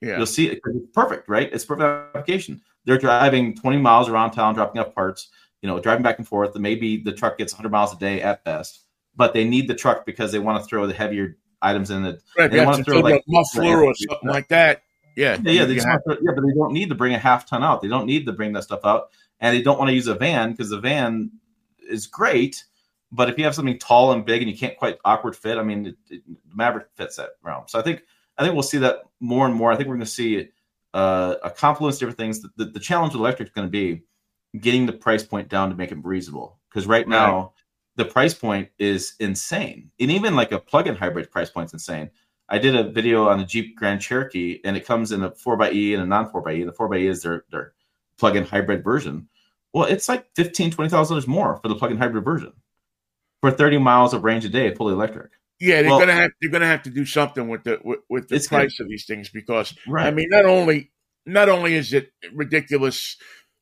[0.00, 0.16] Yeah.
[0.16, 0.60] You'll see it.
[0.94, 1.50] Perfect, right?
[1.52, 1.84] It's perfect
[2.16, 2.62] application.
[2.86, 5.28] They're driving 20 miles around town, dropping off parts
[5.62, 6.54] you know, driving back and forth.
[6.56, 8.84] Maybe the truck gets 100 miles a day at best,
[9.20, 12.22] but they need the truck because they want to throw the heavier items in it.
[12.38, 14.82] Right, they want to throw like muffler or something like that.
[15.14, 15.64] Yeah, yeah, yeah.
[15.66, 17.82] They just to, yeah, but they don't need to bring a half ton out.
[17.82, 20.14] They don't need to bring that stuff out, and they don't want to use a
[20.14, 21.32] van because the van
[21.86, 22.64] is great.
[23.12, 25.64] But if you have something tall and big and you can't quite awkward fit, I
[25.64, 26.22] mean, it, it,
[26.54, 27.64] Maverick fits that realm.
[27.66, 28.04] So I think
[28.38, 29.70] I think we'll see that more and more.
[29.70, 30.48] I think we're going to see
[30.94, 32.40] uh, a confluence of different things.
[32.40, 34.04] The, the, the challenge with electric is going to be
[34.58, 36.56] getting the price point down to make it reasonable.
[36.70, 37.52] Because right, right now,
[38.00, 39.90] the price point is insane.
[40.00, 42.10] And even like a plug-in hybrid price point is insane.
[42.48, 45.92] I did a video on the Jeep Grand Cherokee, and it comes in a 4xE
[45.92, 46.66] and a non 4xE.
[46.66, 47.74] The 4xE is their, their
[48.18, 49.28] plug-in hybrid version.
[49.72, 52.52] Well, it's like fifteen, twenty thousand dollars more for the plug-in hybrid version
[53.40, 55.30] for 30 miles of range a day, fully electric.
[55.60, 58.28] Yeah, they're well, gonna have they're gonna have to do something with the with, with
[58.28, 58.84] the price good.
[58.84, 60.06] of these things because right.
[60.06, 60.90] I mean, not only
[61.26, 63.16] not only is it ridiculous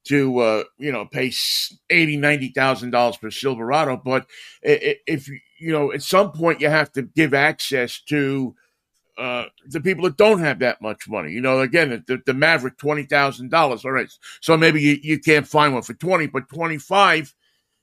[0.09, 1.33] to uh, you know pay
[1.91, 4.27] eighty ninety thousand dollars for Silverado, but
[4.63, 8.55] if you know at some point you have to give access to
[9.19, 11.33] uh, the people that don't have that much money.
[11.33, 13.85] You know, again, the, the Maverick twenty thousand dollars.
[13.85, 17.35] All right, so maybe you, you can't find one for twenty, but twenty five.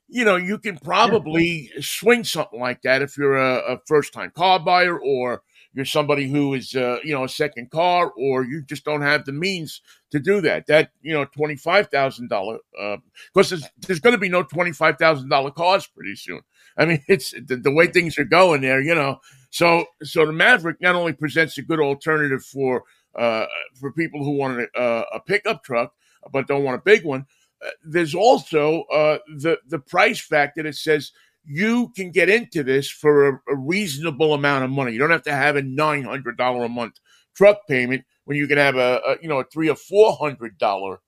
[0.08, 1.82] You know, you can probably yeah.
[1.82, 5.42] swing something like that if you're a, a first time car buyer or
[5.76, 9.26] you're somebody who is uh, you know a second car or you just don't have
[9.26, 10.68] the means to do that.
[10.68, 12.98] That you know $25000 uh,
[13.34, 16.42] because there's, there's going to be no $25000 cars pretty soon.
[16.78, 19.20] I mean it's the, the, way things are going there you know.
[19.50, 22.84] So so the maverick not only presents a good alternative for
[23.14, 23.46] uh,
[23.80, 25.94] for people who want a, a pickup truck
[26.32, 27.26] but don't want a big one
[27.66, 31.12] uh, there's also uh, the the price factor that it says
[31.48, 34.94] you can get into this for a, a reasonable amount of money.
[34.94, 37.00] You don't have to have a nine hundred dollar a month
[37.36, 40.58] truck payment when you can have a, a you know a three or four hundred
[40.58, 41.00] dollar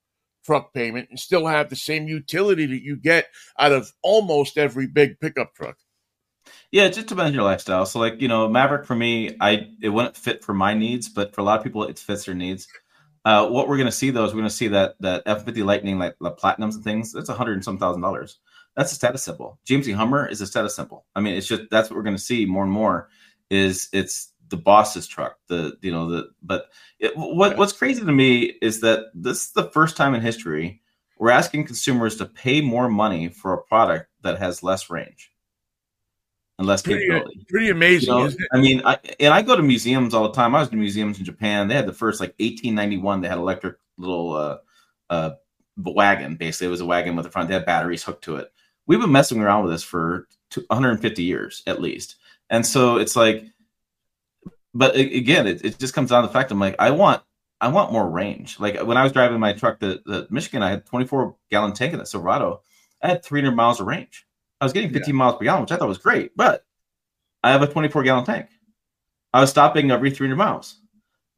[0.44, 3.26] truck payment and still have the same utility that you get
[3.58, 5.76] out of almost every big pickup truck.
[6.70, 7.86] Yeah, it just depends on your lifestyle.
[7.86, 11.34] So, like you know, Maverick for me, I it wouldn't fit for my needs, but
[11.34, 12.68] for a lot of people, it fits their needs.
[13.24, 15.44] Uh, what we're going to see though is we're going to see that that F
[15.44, 18.38] fifty Lightning, like the platinums and things, that's a hundred and some thousand dollars.
[18.78, 19.58] That's a status symbol.
[19.66, 21.04] GMC Hummer is a status symbol.
[21.16, 23.08] I mean, it's just that's what we're going to see more and more.
[23.50, 25.36] Is it's the boss's truck.
[25.48, 26.66] The you know the but
[27.00, 30.80] it, what what's crazy to me is that this is the first time in history
[31.18, 35.32] we're asking consumers to pay more money for a product that has less range
[36.56, 37.46] and less pretty, capability.
[37.48, 40.54] Pretty amazing, you know, I mean, I, and I go to museums all the time.
[40.54, 41.66] I was in museums in Japan.
[41.66, 43.22] They had the first like 1891.
[43.22, 44.58] They had electric little uh,
[45.10, 45.30] uh,
[45.76, 46.36] wagon.
[46.36, 47.48] Basically, it was a wagon with the front.
[47.48, 48.52] They had batteries hooked to it
[48.88, 52.16] we've been messing around with this for 150 years at least.
[52.50, 53.44] And so it's like,
[54.74, 57.22] but again, it, it just comes down to the fact I'm like, I want,
[57.60, 58.58] I want more range.
[58.58, 61.92] Like when I was driving my truck to, to Michigan, I had 24 gallon tank
[61.92, 62.62] in the Silverado.
[63.02, 64.26] I had 300 miles of range.
[64.60, 65.18] I was getting 15 yeah.
[65.18, 66.64] miles per gallon, which I thought was great, but
[67.44, 68.48] I have a 24 gallon tank.
[69.32, 70.80] I was stopping every 300 miles.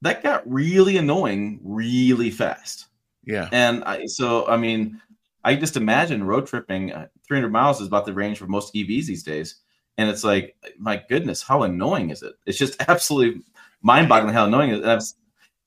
[0.03, 2.87] That got really annoying really fast.
[3.25, 3.49] Yeah.
[3.53, 5.01] And I, so, I mean,
[5.45, 9.07] I just imagine road tripping uh, 300 miles is about the range for most EVs
[9.07, 9.61] these days.
[9.97, 12.35] And it's like, my goodness, how annoying is it?
[12.45, 13.43] It's just absolutely
[13.83, 14.81] mind boggling how annoying it is.
[14.81, 15.15] And I was,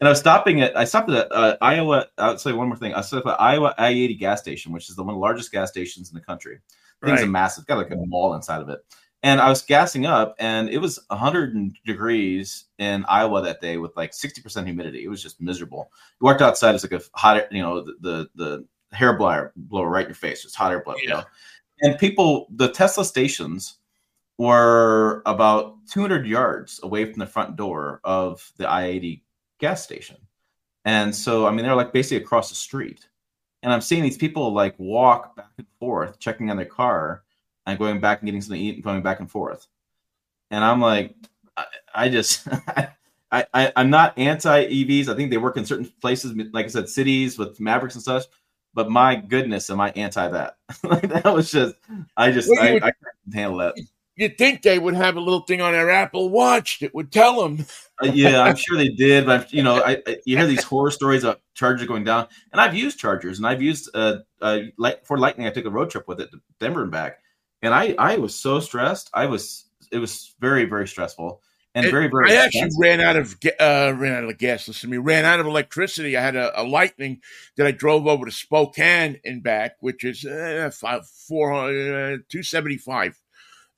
[0.02, 2.08] and I was stopping at, I stopped at uh, Iowa.
[2.18, 2.94] I'll say one more thing.
[2.94, 5.54] I stopped at Iowa I 80 gas station, which is the one of the largest
[5.54, 6.60] gas stations in the country.
[7.02, 7.28] Things right.
[7.28, 8.80] are massive, got like a mall inside of it.
[9.24, 13.96] And I was gassing up, and it was 100 degrees in Iowa that day with
[13.96, 15.06] like 60% humidity.
[15.06, 15.90] It was just miserable.
[16.20, 19.90] You walked outside, it's like a hot, you know, the the, the hair blower blower
[19.90, 20.46] right in your face.
[20.46, 20.98] It's hot air blower.
[20.98, 21.04] Yeah.
[21.04, 21.24] You know?
[21.82, 23.78] And people, the Tesla stations
[24.38, 29.24] were about 200 yards away from the front door of the I 80
[29.60, 30.18] gas station.
[30.86, 33.08] And so, I mean, they're like basically across the street.
[33.62, 37.24] And I'm seeing these people like walk back and forth, checking on their car
[37.66, 39.68] and going back and getting something to eat and going back and forth.
[40.52, 41.16] And I'm like,
[41.56, 42.46] I, I just,
[43.32, 45.08] I, I, I'm not anti EVs.
[45.08, 48.26] I think they work in certain places, like I said, cities with Mavericks and stuff.
[48.74, 50.58] But my goodness, am I anti that?
[50.84, 51.76] like that was just,
[52.18, 53.76] I just, well, I, would, I couldn't handle that
[54.16, 57.42] you'd think they would have a little thing on their Apple Watch that would tell
[57.42, 57.66] them.
[58.02, 60.92] uh, yeah, I'm sure they did, but you know, I, I, you hear these horror
[60.92, 65.06] stories of chargers going down, and I've used chargers, and I've used uh, uh, light
[65.06, 65.48] for Lightning.
[65.48, 67.20] I took a road trip with it to Denver and back,
[67.62, 69.10] and I, I was so stressed.
[69.14, 71.42] I was, it was very, very stressful.
[71.76, 72.32] And very, very.
[72.32, 72.62] I expensive.
[72.62, 74.68] actually ran out of uh, ran out of gas.
[74.68, 76.16] Listen to me, ran out of electricity.
[76.16, 77.22] I had a, a Lightning
[77.58, 82.44] that I drove over to Spokane and back, which is uh, five, four, uh, two
[82.44, 83.20] seventy five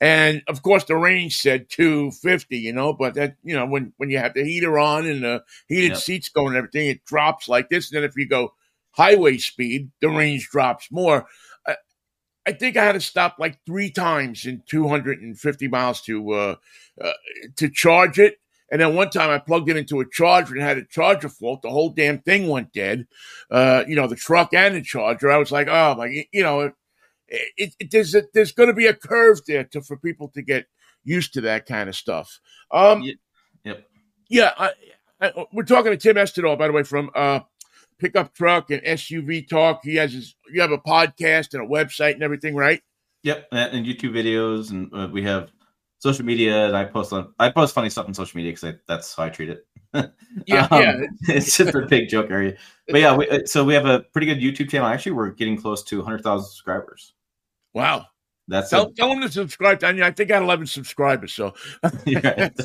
[0.00, 4.10] and of course, the range said 250, you know, but that, you know, when, when
[4.10, 5.98] you have the heater on and the heated yep.
[5.98, 7.90] seats going and everything, it drops like this.
[7.90, 8.52] And then if you go
[8.90, 11.26] highway speed, the range drops more.
[12.46, 16.54] I, think I had to stop like three times in 250 miles to, uh,
[17.00, 17.12] uh,
[17.56, 18.38] to charge it.
[18.70, 21.62] And then one time I plugged it into a charger and had a charger fault.
[21.62, 23.06] The whole damn thing went dead.
[23.50, 25.30] Uh, you know, the truck and the charger.
[25.30, 26.72] I was like, oh my, you know,
[27.28, 30.42] it, it, there's a, there's going to be a curve there to, for people to
[30.42, 30.66] get
[31.04, 32.40] used to that kind of stuff.
[32.72, 33.16] Um, yep.
[34.28, 34.70] Yeah, I,
[35.20, 37.40] I, we're talking to Tim Esterdahl, by the way, from uh,
[37.98, 39.80] Pickup Truck and SUV Talk.
[39.82, 42.80] He has his, you have a podcast and a website and everything, right?
[43.22, 45.50] Yep, and YouTube videos, and uh, we have
[45.98, 46.66] social media.
[46.66, 49.30] And I post on I post funny stuff on social media because that's how I
[49.30, 49.66] treat it.
[50.46, 52.56] yeah, um, yeah, it's just a big joke area.
[52.88, 54.86] But yeah, we, uh, so we have a pretty good YouTube channel.
[54.86, 57.14] Actually, we're getting close to 100,000 subscribers.
[57.74, 58.06] Wow.
[58.48, 59.82] That's tell, a, tell them to subscribe.
[59.82, 61.32] I, mean, I think I got 11 subscribers.
[61.32, 61.54] So
[62.06, 62.50] yeah,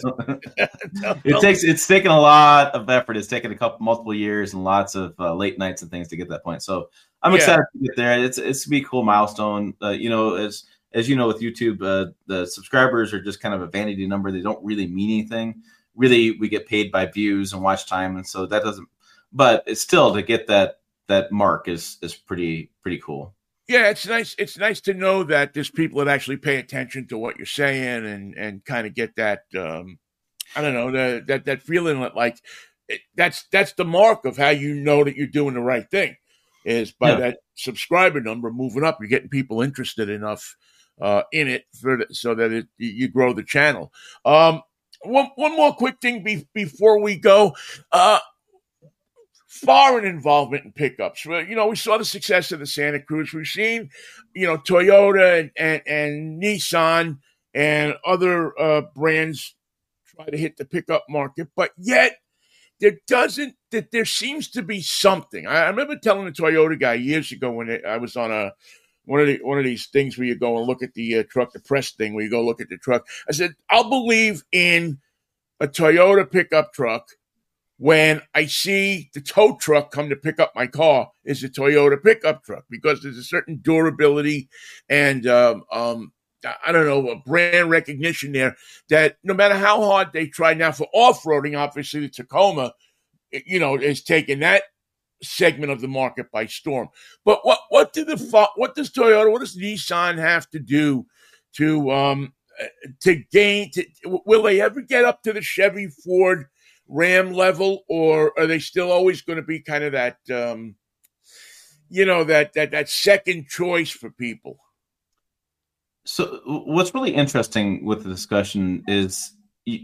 [1.24, 3.18] it takes it's taken a lot of effort.
[3.18, 6.16] It's taken a couple multiple years and lots of uh, late nights and things to
[6.16, 6.62] get that point.
[6.62, 6.90] So
[7.24, 7.38] I'm yeah.
[7.38, 8.24] excited to get there.
[8.24, 9.74] It's it's to be a cool milestone.
[9.82, 13.56] Uh, you know, as as you know with YouTube, uh, the subscribers are just kind
[13.56, 14.32] of a vanity number.
[14.32, 15.64] They don't really mean anything.
[15.96, 18.88] Really, we get paid by views and watch time, and so that doesn't.
[19.34, 23.34] But it's still to get that that mark is is pretty pretty cool
[23.72, 24.36] yeah, it's nice.
[24.38, 28.06] It's nice to know that there's people that actually pay attention to what you're saying
[28.06, 29.44] and and kind of get that.
[29.58, 29.98] Um,
[30.56, 32.38] I don't know the, that that feeling that like
[32.90, 36.18] it, that's that's the mark of how you know that you're doing the right thing
[36.66, 37.18] is by yeah.
[37.18, 38.98] that subscriber number moving up.
[39.00, 40.58] You're getting people interested enough
[41.00, 43.94] uh, in it for the, so that it, you grow the channel.
[44.26, 44.62] Um,
[45.04, 47.56] one one more quick thing be, before we go.
[47.90, 48.20] Uh,
[49.52, 51.26] foreign involvement in pickups.
[51.26, 53.34] You know, we saw the success of the Santa Cruz.
[53.34, 53.90] We've seen,
[54.34, 57.18] you know, Toyota and, and, and Nissan
[57.54, 59.54] and other uh, brands
[60.16, 62.16] try to hit the pickup market, but yet
[62.80, 63.56] there doesn't.
[63.72, 65.46] That there seems to be something.
[65.48, 68.54] I, I remember telling the Toyota guy years ago when it, I was on a
[69.04, 71.24] one of the one of these things where you go and look at the uh,
[71.30, 73.06] truck, the press thing where you go look at the truck.
[73.28, 75.00] I said I'll believe in
[75.60, 77.10] a Toyota pickup truck
[77.82, 82.02] when I see the tow truck come to pick up my car is a Toyota
[82.02, 84.50] pickup truck because there's a certain durability
[84.88, 86.12] and um, um,
[86.64, 88.56] I don't know a brand recognition there
[88.90, 92.72] that no matter how hard they try now for off roading, obviously the Tacoma,
[93.32, 94.62] you know, is taking that
[95.24, 96.90] segment of the market by storm.
[97.26, 101.08] But what what do the what does Toyota, what does Nissan have to do
[101.56, 102.34] to um
[103.00, 103.72] to gain?
[103.72, 106.46] To, will they ever get up to the Chevy Ford?
[106.92, 110.76] Ram level, or are they still always going to be kind of that, um,
[111.90, 114.60] you know, that that that second choice for people?
[116.04, 119.32] So, what's really interesting with the discussion is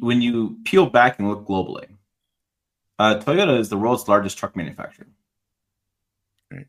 [0.01, 1.87] when you peel back and look globally.
[2.99, 5.05] Uh, Toyota is the world's largest truck manufacturer.
[6.51, 6.65] Right.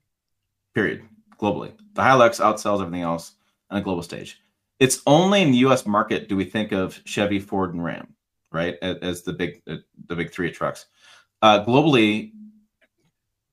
[0.75, 1.03] Period.
[1.41, 3.33] Globally, the Hilux outsells everything else
[3.71, 4.41] on a global stage.
[4.79, 5.87] It's only in the U.S.
[5.87, 8.15] market do we think of Chevy, Ford, and Ram
[8.53, 8.77] right?
[8.83, 9.77] As the big uh,
[10.07, 10.87] the big three trucks.
[11.41, 12.33] Uh, globally,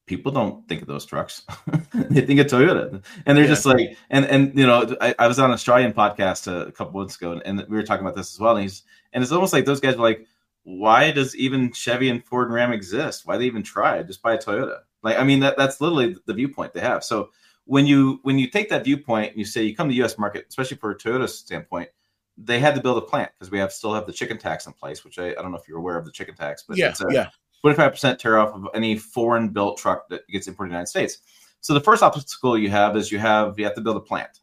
[0.06, 1.44] people don't think of those trucks.
[1.94, 3.50] they think of Toyota, and they're yeah.
[3.50, 6.72] just like, and and you know, I, I was on an Australian podcast a, a
[6.72, 8.56] couple months ago, and, and, we were talking about this as well.
[8.56, 8.84] And he's,
[9.14, 10.26] and it's almost like those guys are like,
[10.64, 13.26] why does even Chevy and Ford and Ram exist?
[13.26, 14.02] Why they even try?
[14.04, 14.80] Just buy a Toyota.
[15.04, 17.04] Like, I mean, that that's literally the viewpoint they have.
[17.04, 17.30] So
[17.66, 20.18] when you when you take that viewpoint and you say you come to the U.S.
[20.18, 21.90] market, especially for a Toyota standpoint,
[22.38, 24.74] they had to build a plant because we have still have the chicken tax in
[24.74, 26.90] place, which I, I don't know if you're aware of the chicken tax, but Yeah,
[26.90, 27.30] it's a yeah.
[27.66, 31.20] 25% tariff off of any foreign built truck that gets imported to the United States.
[31.62, 34.42] So the first obstacle you have is you have you have to build a plant.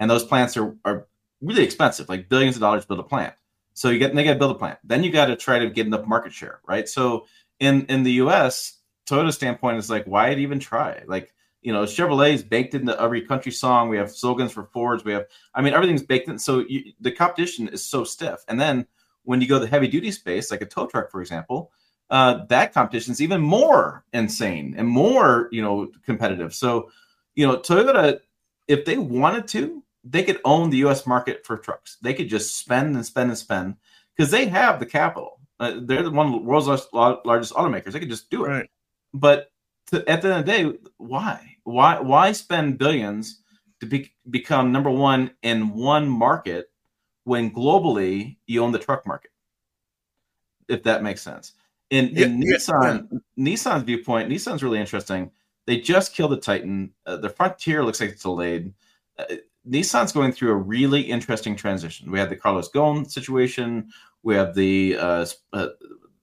[0.00, 1.06] And those plants are, are
[1.40, 3.34] really expensive, like billions of dollars to build a plant.
[3.72, 4.78] So you get they got to build a plant.
[4.84, 6.88] Then you got to try to get enough market share, right?
[6.88, 7.26] So
[7.60, 8.78] in in the US,
[9.08, 11.02] Toyota's standpoint is like, why even try?
[11.06, 11.32] Like,
[11.62, 13.88] you know, Chevrolet is baked into every country song.
[13.88, 15.04] We have slogans for Fords.
[15.04, 16.38] We have, I mean, everything's baked in.
[16.38, 18.44] So you, the competition is so stiff.
[18.48, 18.86] And then
[19.24, 21.72] when you go to the heavy duty space, like a tow truck, for example,
[22.10, 26.54] uh, that competition is even more insane and more, you know, competitive.
[26.54, 26.90] So,
[27.34, 28.20] you know, Toyota,
[28.68, 31.06] if they wanted to, they could own the U.S.
[31.06, 31.98] market for trucks.
[32.00, 33.76] They could just spend and spend and spend
[34.16, 35.40] because they have the capital.
[35.60, 37.92] Uh, they're the one of the world's largest, largest automakers.
[37.92, 38.48] They could just do it.
[38.48, 38.70] Right.
[39.12, 39.50] But
[39.90, 41.56] to, at the end of the day, why?
[41.64, 42.00] Why?
[42.00, 43.40] Why spend billions
[43.80, 46.70] to be, become number one in one market
[47.24, 49.30] when globally you own the truck market?
[50.68, 51.52] If that makes sense.
[51.90, 55.30] In, in Yeah, yeah, Nissan, Nissan's viewpoint, Nissan's really interesting.
[55.66, 56.92] They just killed the Titan.
[57.06, 58.72] Uh, the Frontier looks like it's delayed.
[59.18, 59.24] Uh,
[59.68, 62.10] Nissan's going through a really interesting transition.
[62.10, 63.90] We have the Carlos Ghosn situation.
[64.22, 65.68] We have the uh, uh,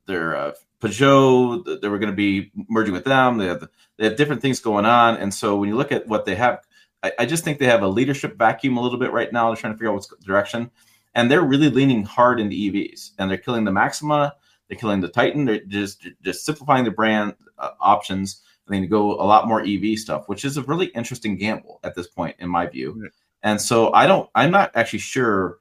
[0.08, 0.52] their uh,
[0.86, 1.82] Peugeot.
[1.82, 3.38] They were going to be merging with them.
[3.38, 3.68] They have
[3.98, 5.18] they have different things going on.
[5.18, 6.60] And so when you look at what they have,
[7.04, 9.48] I, I just think they have a leadership vacuum a little bit right now.
[9.48, 10.72] They're trying to figure out what's direction,
[11.14, 13.12] and they're really leaning hard into EVs.
[13.18, 14.36] And they're killing the Maxima.
[14.68, 15.46] They're killing the Titan.
[15.46, 18.42] They're just just simplifying the brand uh, options.
[18.68, 21.80] I think to go a lot more EV stuff, which is a really interesting gamble
[21.84, 23.10] at this point, in my view.
[23.44, 25.60] And so I don't, I'm not actually sure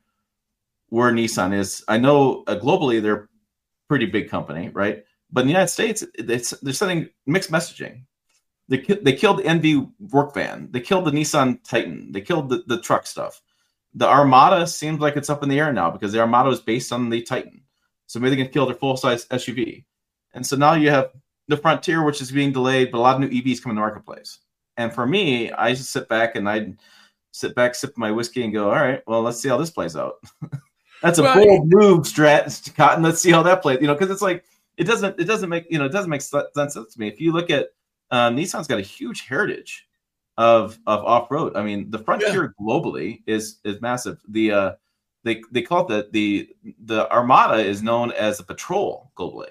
[0.88, 1.84] where Nissan is.
[1.86, 3.28] I know uh, globally they're a
[3.88, 5.04] pretty big company, right?
[5.34, 8.04] But in the United States, it's, they're sending mixed messaging.
[8.68, 10.68] They, they killed the NV work van.
[10.70, 12.12] They killed the Nissan Titan.
[12.12, 13.42] They killed the, the truck stuff.
[13.94, 16.92] The Armada seems like it's up in the air now because the Armada is based
[16.92, 17.62] on the Titan.
[18.06, 19.84] So maybe they can kill their full size SUV.
[20.34, 21.10] And so now you have
[21.48, 23.80] the Frontier, which is being delayed, but a lot of new EVs come in the
[23.80, 24.38] marketplace.
[24.76, 26.74] And for me, I just sit back and I
[27.32, 29.96] sit back, sip my whiskey, and go, "All right, well, let's see how this plays
[29.96, 30.14] out."
[31.02, 33.02] That's a Well, bold move, Strat Cotton.
[33.04, 33.78] Let's see how that plays.
[33.80, 34.44] You know, because it's like
[34.76, 37.08] it doesn't it doesn't make you know it doesn't make sense to me.
[37.08, 37.68] If you look at
[38.10, 39.86] um, Nissan's got a huge heritage
[40.36, 41.56] of of off road.
[41.56, 44.18] I mean, the Frontier globally is is massive.
[44.28, 44.72] The uh,
[45.22, 49.50] they they call it the the the Armada is known as the Patrol globally.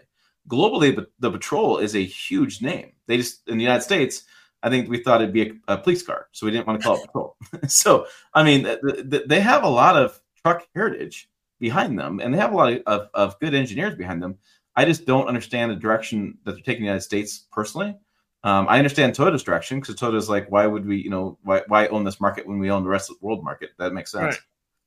[0.49, 2.91] Globally, but the Patrol is a huge name.
[3.07, 4.23] They just in the United States,
[4.61, 6.87] I think we thought it'd be a, a police car, so we didn't want to
[6.87, 7.37] call it Patrol.
[7.67, 12.33] so I mean, th- th- they have a lot of truck heritage behind them, and
[12.33, 14.37] they have a lot of, of, of good engineers behind them.
[14.75, 17.95] I just don't understand the direction that they're taking the United States personally.
[18.43, 21.87] Um, I understand Toyota's direction because Toyota's like, why would we, you know, why, why
[21.87, 23.69] own this market when we own the rest of the world market?
[23.79, 24.35] That makes sense.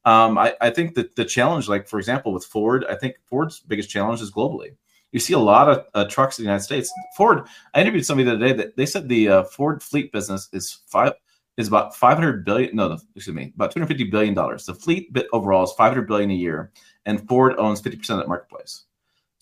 [0.05, 3.61] Um, I, I think that the challenge, like for example, with Ford, I think Ford's
[3.61, 4.77] biggest challenge is globally.
[5.13, 6.93] You see a lot of uh, trucks in the United States.
[7.17, 7.47] Ford.
[7.75, 10.81] I interviewed somebody the other day that they said the uh, Ford fleet business is
[10.87, 11.15] five
[11.57, 12.77] is about 500 billion.
[12.77, 14.67] No, excuse me, about 250 billion dollars.
[14.67, 16.71] The fleet bit overall is 500 billion a year,
[17.07, 18.85] and Ford owns 50 percent of that marketplace.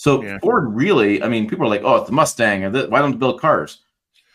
[0.04, 0.38] So Yeah.
[0.40, 3.12] Ford really, I mean, people are like, oh, it's the Mustang, or the, why don't
[3.12, 3.78] they build cars?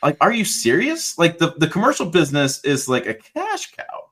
[0.02, 1.16] Like, are you serious?
[1.20, 4.10] Like the, the commercial business is like a cash cow.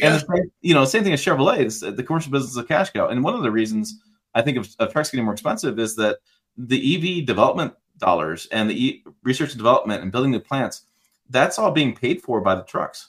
[0.00, 0.18] And Yeah.
[0.18, 1.58] same- you know, same thing as Chevrolet.
[1.64, 4.00] Is uh, the commercial business is a cash cow, and one of the reasons
[4.36, 6.18] I think of, of trucks getting more expensive is that
[6.56, 6.78] the
[7.20, 10.82] EV development dollars and the e- research and development and building the plants,
[11.30, 13.08] that's all being paid for by the trucks.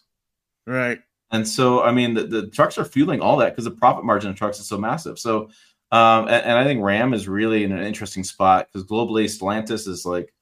[0.65, 0.99] Right.
[1.29, 4.31] And so, I mean, the, the trucks are fueling all that because the profit margin
[4.31, 5.19] of trucks is so massive.
[5.19, 5.49] So,
[5.93, 9.87] um, and, and I think Ram is really in an interesting spot because globally, Stellantis
[9.87, 10.33] is like,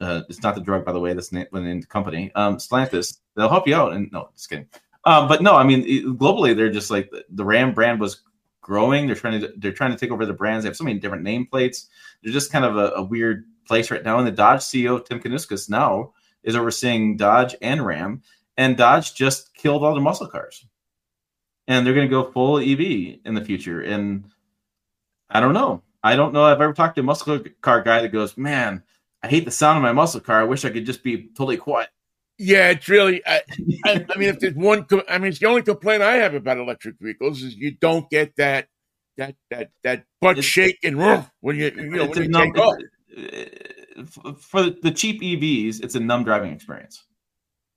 [0.00, 2.32] uh, it's not the drug, by the way, that's name of the company.
[2.34, 3.92] Um, Stellantis, they'll help you out.
[3.92, 4.66] And no, just kidding.
[5.04, 8.22] Um, but no, I mean, globally, they're just like the Ram brand was
[8.60, 9.06] growing.
[9.06, 10.64] They're trying to they're trying to take over the brands.
[10.64, 11.86] They have so many different nameplates.
[12.22, 14.18] They're just kind of a, a weird place right now.
[14.18, 18.22] And the Dodge CEO Tim Kuniskis now is overseeing Dodge and Ram,
[18.56, 20.66] and Dodge just killed all their muscle cars,
[21.68, 23.82] and they're going to go full EV in the future.
[23.82, 24.24] And
[25.30, 25.82] I don't know.
[26.02, 26.44] I don't know.
[26.44, 28.82] I've ever talked to a muscle car guy that goes, "Man,
[29.22, 30.40] I hate the sound of my muscle car.
[30.40, 31.90] I wish I could just be totally quiet."
[32.38, 33.20] Yeah, it's really.
[33.26, 33.42] I,
[33.84, 36.58] I, I mean, if there's one, I mean, it's the only complaint I have about
[36.58, 38.68] electric vehicles is you don't get that
[39.16, 42.58] that that that butt It's- shaking "Ruff," when you you know when you numb- take
[42.62, 42.76] off.
[44.24, 47.04] uh, for the cheap EVs, it's a numb driving experience.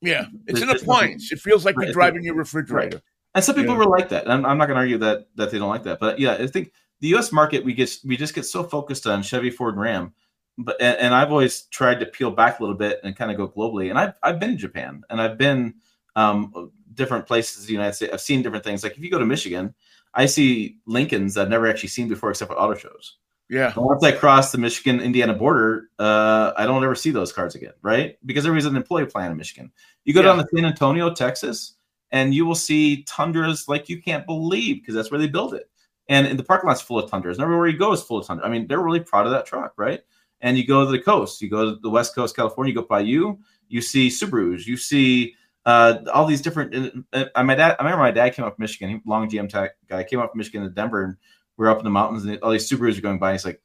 [0.02, 1.32] Yeah, it's There's an appliance.
[1.32, 3.02] It feels like Right, you're driving your refrigerator.
[3.34, 3.80] And some people Yeah.
[3.80, 4.30] were like that.
[4.30, 6.48] I'm, I'm not going to argue that that they don't like that, but yeah, I
[6.48, 6.72] think
[7.02, 7.32] the U.S.
[7.32, 10.14] market we get we just get so focused on Chevy, Ford, and Ram,
[10.58, 13.38] but and, and I've always tried to peel back a little bit and kind of
[13.38, 13.90] go globally.
[13.90, 15.76] And I've I've been in Japan and I've been
[16.16, 18.14] um, different places in the United States.
[18.14, 18.84] I've seen different things.
[18.84, 19.74] Like if you go to Michigan,
[20.14, 23.18] I see Lincolns I've never actually seen before except for auto shows.
[23.50, 23.74] Yeah.
[23.76, 27.56] And once I cross the Michigan Indiana border, uh, I don't ever see those cars
[27.56, 28.18] again, right?
[28.26, 29.72] Because there is an employee plan in Michigan.
[30.06, 30.28] You go Yeah.
[30.28, 31.74] down to San Antonio, Texas,
[32.12, 35.70] and you will see tundras like you can't believe because that's where they build it.
[36.12, 37.38] And, and the parking lot's full of tundras.
[37.38, 38.46] And everywhere you go is full of tundra.
[38.46, 40.02] I mean, they're really proud of that truck, right?
[40.42, 42.86] And you go to the coast, you go to the West Coast, California, you go
[42.86, 43.40] by you,
[43.70, 45.36] you see Subarus, you see
[45.66, 47.06] uh, all these different.
[47.14, 49.72] Uh, my dad, I remember my dad came up from Michigan, he, long GM tech
[49.88, 51.16] guy, came up from Michigan to Denver, and
[51.58, 53.34] we are up in the mountains, and all these Subarus are going by.
[53.34, 53.62] He's like,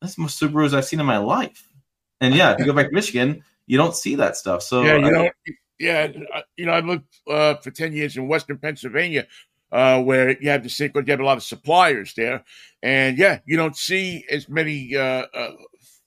[0.00, 1.66] "That's the most Subarus I've seen in my life."
[2.20, 4.62] And yeah, if you go back to Michigan, you don't see that stuff.
[4.62, 5.30] So yeah, you I-
[5.78, 6.08] yeah,
[6.56, 9.26] you know, I lived uh, for ten years in Western Pennsylvania,
[9.72, 12.44] uh, where you have the same, you have a lot of suppliers there,
[12.82, 15.52] and yeah, you don't see as many uh, uh,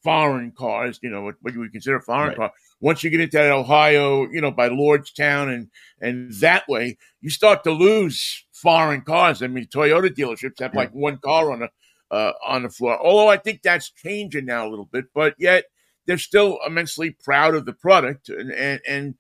[0.04, 1.00] foreign cars.
[1.02, 2.38] You know what, what you would consider a foreign Right.
[2.38, 2.52] car.
[2.82, 5.70] Once you get into that Ohio, you know, by Lordstown and
[6.02, 9.42] and that way, you start to lose foreign cars.
[9.42, 11.70] I mean, Toyota dealerships have like one car on the
[12.12, 13.00] uh, on the floor.
[13.00, 15.66] Although I think that's changing now a little bit, but yet
[16.06, 19.16] they're still immensely proud of the product and and, and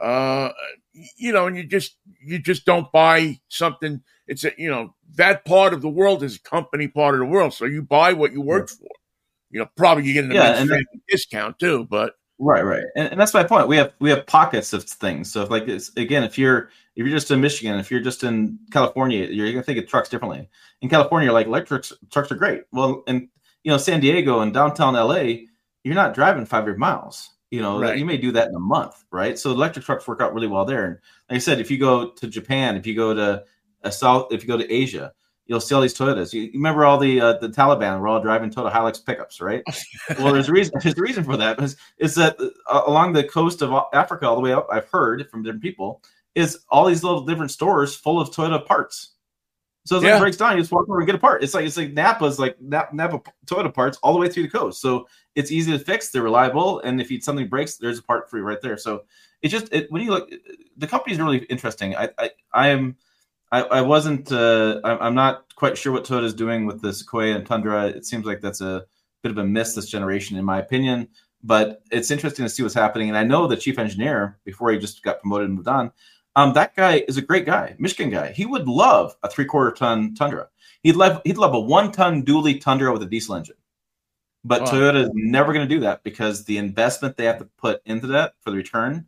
[0.00, 0.50] uh
[1.16, 5.44] you know and you just you just don't buy something it's a you know that
[5.44, 8.32] part of the world is a company part of the world so you buy what
[8.32, 8.88] you work for
[9.50, 13.12] you know probably you get an Yeah, and fancy discount too but Right, right, and,
[13.12, 13.66] and that's my point.
[13.66, 15.32] We have we have pockets of things.
[15.32, 18.24] So if like it's again, if you're if you're just in Michigan, if you're just
[18.24, 20.46] in California, you're gonna think of trucks differently.
[20.82, 22.64] In California, like electric trucks are great.
[22.72, 23.30] Well, in
[23.62, 25.46] you know San Diego and downtown LA,
[25.82, 27.30] you're not driving 500 miles.
[27.50, 27.96] You know, Right.
[27.96, 29.38] you may do that in a month, right?
[29.38, 30.84] So electric trucks work out really well there.
[30.84, 30.98] And
[31.30, 33.44] like I said, if you go to Japan, if you go to
[33.82, 35.12] a south, if you go to Asia,
[35.46, 36.32] you'll see all these Toyotas.
[36.32, 39.62] You, you remember all the uh, the Taliban were all driving Toyota Hilux pickups, right?
[40.18, 40.74] well, there's a reason.
[40.82, 41.62] There's a reason for that.
[41.62, 45.28] Is, is that uh, along the coast of Africa, all the way up, I've heard
[45.30, 46.02] from different people,
[46.34, 49.12] is all these little different stores full of Toyota parts.
[49.86, 50.16] So as Yeah.
[50.16, 51.42] it breaks down, you just walk over and get a part.
[51.42, 54.48] It's like it's like Napa's like Napa, Napa Toyota parts all the way through the
[54.50, 54.80] coast.
[54.80, 55.06] So
[55.36, 56.10] it's easy to fix.
[56.10, 58.76] They're reliable, and if you, something breaks, there's a part for you right there.
[58.76, 59.04] So
[59.42, 60.30] it just it, when you look,
[60.76, 61.96] the company's really interesting.
[61.96, 62.96] I I, I am.
[63.52, 64.32] I, I wasn't.
[64.32, 67.86] Uh, I'm, I'm not quite sure what Toyota's doing with the Sequoia and Tundra.
[67.86, 68.84] It seems like that's a
[69.22, 71.08] bit of a miss this generation, in my opinion.
[71.44, 73.08] But it's interesting to see what's happening.
[73.08, 75.92] And I know the chief engineer, before he just got promoted and moved on,
[76.36, 78.30] um, that guy is a great guy, Michigan guy.
[78.32, 80.48] He would love a three quarter ton Tundra.
[80.82, 83.56] He'd love he'd love a one ton dually Tundra with a diesel engine.
[84.44, 84.66] But Wow.
[84.68, 88.06] Toyota is never going to do that because the investment they have to put into
[88.08, 89.06] that for the return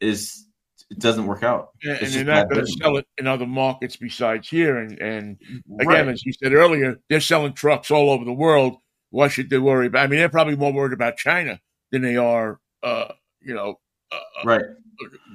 [0.00, 0.44] is
[0.90, 1.70] it doesn't work out.
[1.82, 5.36] and, and they're not going to sell it in other markets besides here and and
[5.80, 6.08] again Right.
[6.08, 8.76] as you said earlier they're selling trucks all over the world
[9.10, 11.60] why should they worry about i mean they're probably more worried about china
[11.90, 13.12] than they are uh
[13.42, 13.78] you know
[14.12, 14.62] uh, right.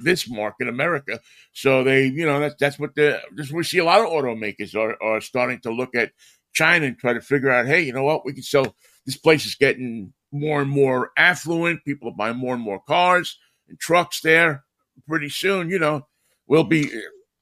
[0.02, 1.20] This market, America.
[1.52, 4.74] So they, you know, that's that's what the just we see a lot of automakers
[4.74, 6.12] are are starting to look at
[6.52, 8.74] China and try to figure out, hey, you know what, we can sell.
[9.06, 11.84] This place is getting more and more affluent.
[11.84, 13.38] People are buying more and more cars
[13.68, 14.64] and trucks there.
[15.08, 16.06] Pretty soon, you know,
[16.46, 16.88] we'll be,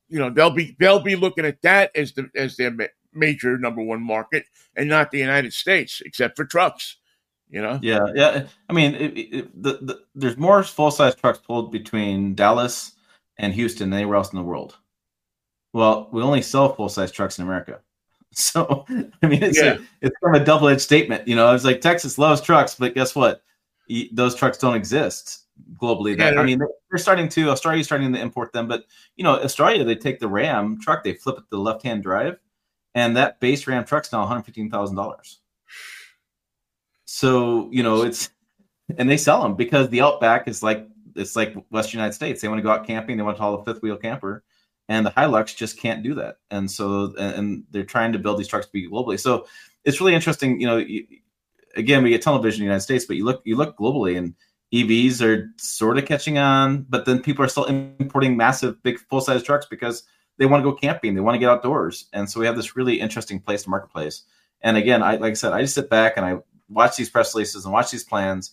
[0.08, 3.58] you know, they'll be they'll be looking at that as the as their ma- major
[3.58, 6.96] number one market, and not the United States, except for trucks.
[7.52, 8.46] You know, Yeah, yeah.
[8.68, 12.92] I mean, it, it, the, the, there's more full size trucks pulled between Dallas
[13.36, 14.78] and Houston than anywhere else in the world.
[15.74, 17.80] Well, we only sell full size trucks in America,
[18.32, 19.74] so I mean, it's Yeah.
[19.74, 21.28] a, it's kind of a double edged statement.
[21.28, 23.42] You know, it's like Texas loves trucks, but guess what?
[24.12, 25.44] Those trucks don't exist
[25.80, 26.16] globally.
[26.18, 28.86] Yeah, That, I mean, they're starting to Australia's starting to import them, but
[29.16, 32.02] you know, Australia they take the Ram truck, they flip it to the left hand
[32.02, 32.38] drive,
[32.94, 35.40] and that base Ram truck's now one hundred fifteen thousand dollars.
[37.14, 38.30] So you know it's
[38.96, 42.40] and they sell them because the Outback is like it's like Western United States.
[42.40, 43.18] They want to go out camping.
[43.18, 44.42] They want to haul a fifth wheel camper,
[44.88, 46.36] and the Hilux just can't do that.
[46.50, 49.20] And so and, they're trying to build these trucks to be globally.
[49.20, 49.46] So
[49.84, 50.58] it's really interesting.
[50.58, 51.06] You know, you,
[51.76, 54.34] again, we get television in the United States, but you look you look globally, and
[54.72, 56.86] EVs are sort of catching on.
[56.88, 60.04] But then people are still importing massive, big, full size trucks because
[60.38, 61.14] they want to go camping.
[61.14, 64.22] They want to get outdoors, and so we have this really interesting place to marketplace.
[64.62, 66.38] And again, I like I said, I just sit back and I
[66.72, 68.52] watch these press releases and watch these plans.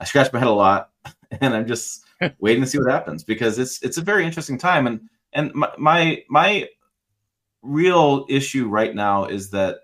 [0.00, 0.90] I scratch my head a lot,
[1.40, 2.04] and I'm just
[2.38, 4.86] waiting to see what happens because it's it's a very interesting time.
[4.86, 5.00] And
[5.32, 6.68] and my my, my
[7.62, 9.80] real issue right now is that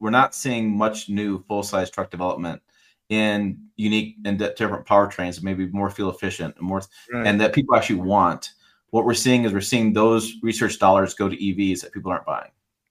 [0.00, 2.60] we're not seeing much new full size truck development
[3.08, 7.26] in unique and di- different powertrains, that maybe more fuel efficient and more, Right.
[7.26, 8.50] and that people actually want.
[8.90, 12.26] What we're seeing is we're seeing those research dollars go to EVs that people aren't
[12.26, 12.50] buying.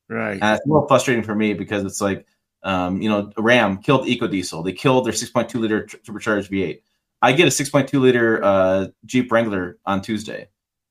[0.10, 0.40] right.
[0.42, 2.26] And it's a little frustrating for me because it's like,
[2.64, 4.64] um, you know, Ram killed EcoDiesel.
[4.64, 6.82] They killed their 6.2 liter tur- turbocharged V8.
[7.22, 10.48] I get a 6.2 liter uh, Jeep Wrangler on Tuesday.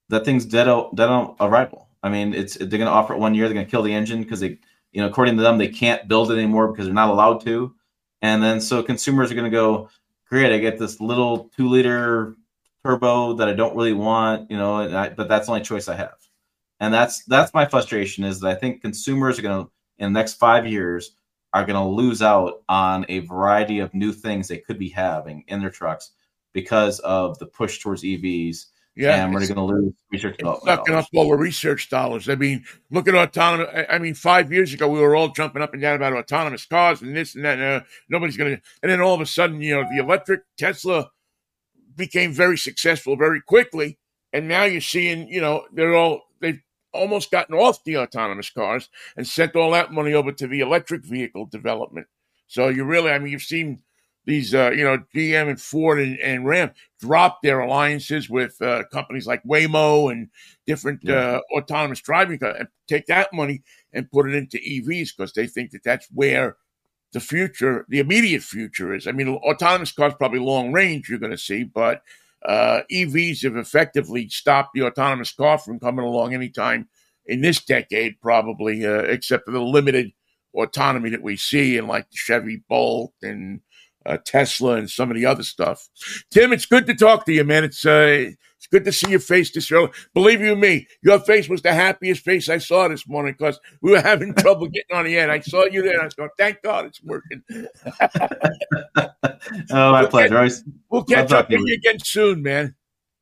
[0.08, 1.88] That thing's dead on, dead on arrival.
[2.02, 3.46] I mean, it's they're going to offer it one year.
[3.46, 4.58] They're going to kill the engine because they,
[4.92, 7.74] you know, according to them, they can't build it anymore because they're not allowed to.
[8.22, 9.88] And then so consumers are going to go,
[10.28, 12.36] great, I get this little two liter
[12.84, 15.96] turbo that I don't really want, you know, I, but that's the only choice I
[15.96, 16.16] have.
[16.80, 20.18] And that's that's my frustration is that I think consumers are going to in the
[20.18, 21.12] next five years
[21.52, 25.44] are going to lose out on a variety of new things they could be having
[25.48, 26.12] in their trucks
[26.52, 28.66] because of the push towards EVs.
[28.96, 30.78] Yeah, and we're going to lose research development.
[30.78, 32.28] Sucking up all the research dollars.
[32.28, 33.86] I mean, look at autonomous.
[33.88, 37.00] I mean, five years ago, we were all jumping up and down about autonomous cars
[37.00, 37.58] and this and that.
[37.58, 38.62] And, uh, nobody's going to.
[38.82, 41.10] And then all of a sudden, you know, the electric Tesla
[41.96, 43.98] became very successful very quickly.
[44.32, 46.22] And now you're seeing, you know, they're all
[46.92, 51.04] almost gotten off the autonomous cars and sent all that money over to the electric
[51.04, 52.06] vehicle development.
[52.46, 53.80] So you really, I mean, you've seen
[54.26, 58.84] these, uh, you know, GM and Ford and, and Ram drop their alliances with uh,
[58.92, 60.28] companies like Waymo and
[60.66, 61.14] different yeah.
[61.14, 63.62] uh, autonomous driving and take that money
[63.92, 66.56] and put it into EVs because they think that that's where
[67.12, 69.06] the future, the immediate future is.
[69.06, 72.02] I mean, autonomous cars probably long range you're going to see, but
[72.44, 76.88] uh, EVs have effectively stopped the autonomous car from coming along anytime
[77.26, 80.12] in this decade, probably, uh, except for the limited
[80.54, 83.60] autonomy that we see in like the Chevy Bolt and
[84.06, 85.88] uh, Tesla and some of the other stuff.
[86.30, 87.64] Tim, it's good to talk to you, man.
[87.64, 88.30] It's uh,
[88.70, 89.90] good to see your face this early.
[90.14, 93.92] Believe you me, your face was the happiest face I saw this morning because we
[93.92, 95.30] were having trouble getting on the air.
[95.30, 97.66] I saw you there, and I was going, "Thank God it's working." oh,
[99.70, 100.48] my we'll pleasure.
[100.48, 102.74] Get, we'll catch up with you again soon, man.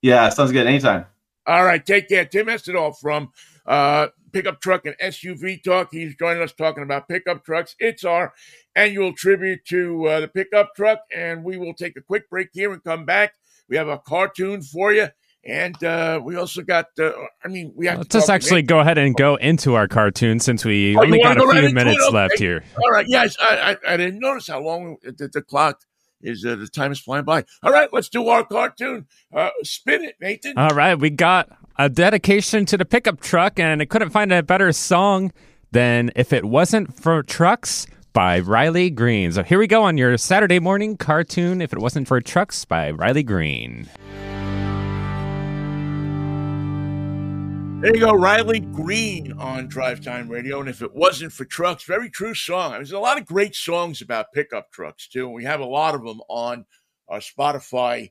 [0.03, 0.67] Yeah, sounds good.
[0.67, 1.07] Anytime.
[1.47, 2.27] All right, take care.
[2.27, 3.33] Tim Esterdahl from
[3.67, 5.89] uh, Pickup Truck and SUV Talk.
[5.91, 7.75] He's joining us talking about pickup trucks.
[7.79, 8.35] It's our
[8.77, 12.73] annual tribute to uh, the pickup truck, and we will take a quick break here
[12.73, 13.33] and come back.
[13.69, 15.09] We have a CarTune for you.
[15.49, 18.99] And uh, we also got, uh, I mean, we have Let's just actually go ahead
[18.99, 22.15] and go into our CarTune since we oh, only got a few right minutes okay.
[22.15, 22.63] left here.
[22.77, 23.07] All right.
[23.09, 23.35] Yes.
[23.41, 25.81] I, I, I didn't notice how long the, the clock
[26.21, 26.45] is.
[26.45, 27.45] Uh, the time is flying by.
[27.63, 27.89] All right.
[27.91, 29.07] Let's do our CarTune.
[29.35, 30.59] Uh, spin it, Nathan.
[30.59, 30.97] All right.
[30.97, 35.33] We got a dedication to the pickup truck, and I couldn't find a better song
[35.71, 39.33] than If It Wasn't for Trucks by Riley Green.
[39.33, 42.91] So here we go on your Saturday morning CarTune, If It Wasn't for Trucks by
[42.91, 43.89] Riley Green.
[47.81, 50.59] There you go, Riley Green on Drive Time Radio.
[50.59, 52.73] And if it wasn't for trucks, very true song.
[52.73, 55.29] There's a lot of great songs about pickup trucks, too.
[55.29, 56.67] We have a lot of them on
[57.09, 58.11] our Spotify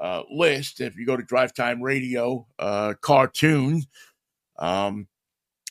[0.00, 0.80] uh, list.
[0.80, 3.82] If you go to Drive Time Radio uh, CarTune
[4.58, 5.06] um,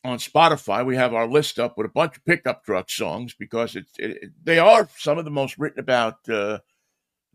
[0.05, 3.75] on Spotify, we have our list up with a bunch of pickup truck songs because
[3.75, 6.59] it, it, they are some of the most written about uh,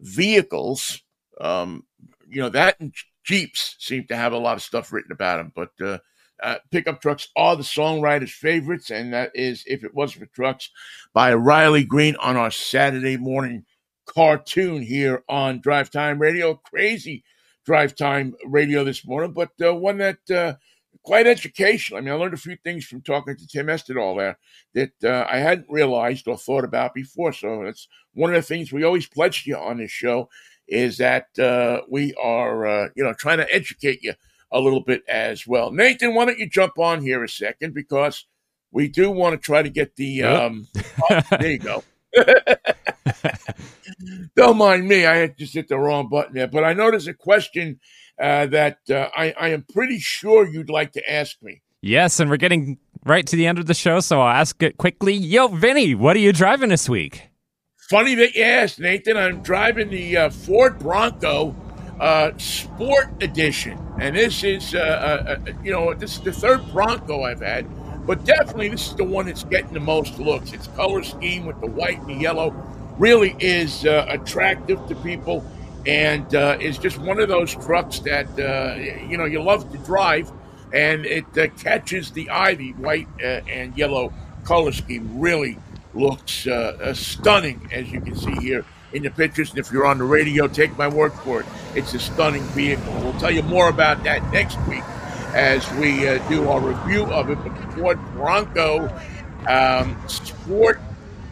[0.00, 1.02] vehicles.
[1.38, 1.84] Um,
[2.26, 2.94] you know, that and
[3.28, 5.98] Jeeps seem to have a lot of stuff written about them, but uh,
[6.42, 10.70] uh, pickup trucks are the songwriter's favorites, and that is "If It Was for Trucks"
[11.12, 13.66] by Riley Green on our Saturday morning
[14.08, 16.54] CarTune here on Drive Time Radio.
[16.54, 17.22] Crazy
[17.66, 20.54] Drive Time Radio this morning, but uh, one that uh,
[21.02, 21.98] quite educational.
[21.98, 24.38] I mean, I learned a few things from talking to Tim Esterdahl there
[24.72, 27.34] that uh, I hadn't realized or thought about before.
[27.34, 30.30] So that's one of the things we always pledge to you on this show
[30.68, 34.14] is that uh, we are, uh, you know, trying to educate you
[34.52, 35.70] a little bit as well.
[35.70, 38.26] Nathan, why don't you jump on here a second because
[38.70, 40.06] we do want to try to get the.
[40.06, 40.40] Yep.
[40.40, 40.68] Um,
[41.10, 41.82] oh, there you go.
[44.36, 45.06] Don't mind me.
[45.06, 46.46] I just hit the wrong button there.
[46.46, 47.80] But I know there's a question
[48.20, 51.62] uh, that uh, I, I am pretty sure you'd like to ask me.
[51.80, 54.76] Yes, and we're getting right to the end of the show, so I'll ask it
[54.76, 55.14] quickly.
[55.14, 57.30] Yo, Vinnie, what are you driving this week?
[57.88, 59.16] Funny that you asked, Nathan.
[59.16, 61.56] I'm driving the uh, Ford Bronco
[61.98, 66.70] uh, Sport Edition, and this is, uh, uh, uh, you know, this is the third
[66.70, 67.66] Bronco I've had,
[68.06, 70.52] but definitely this is the one that's getting the most looks.
[70.52, 72.50] Its color scheme with the white and the yellow
[72.98, 75.42] really is uh, attractive to people,
[75.86, 76.26] and
[76.62, 78.28] is just one of those trucks that
[79.08, 80.30] you know you love to drive,
[80.74, 81.24] and it
[81.56, 82.52] catches the eye.
[82.52, 84.12] The white and yellow
[84.44, 85.56] color scheme really
[85.94, 89.50] looks uh, uh, stunning, as you can see here in the pictures.
[89.50, 91.46] And if you're on the radio, take my word for it.
[91.74, 92.92] It's a stunning vehicle.
[93.00, 94.84] We'll tell you more about that next week
[95.34, 97.36] as we uh, do our review of it.
[97.36, 98.88] But the Ford Bronco
[99.46, 100.80] um, Sport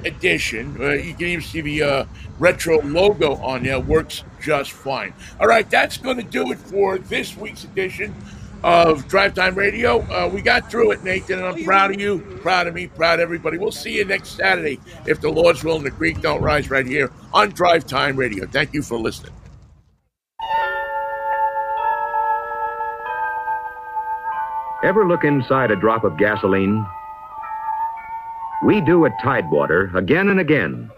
[0.05, 2.05] Edition, uh, you can even see the uh,
[2.39, 5.13] retro logo on there, works just fine.
[5.41, 8.15] All right, that's going to do it for this week's edition
[8.63, 10.01] of Drive Time Radio.
[10.11, 13.21] Uh, we got through it, Nathan, and I'm proud of you, proud of me, proud
[13.21, 13.59] of everybody.
[13.59, 16.87] We'll see you next Saturday if the Lord's will and the creek don't rise right
[16.87, 18.47] here on Drive Time Radio.
[18.47, 19.33] Thank you for listening.
[24.85, 26.87] Ever look inside a drop of gasoline?
[28.65, 30.91] We do at Tidewater again and again,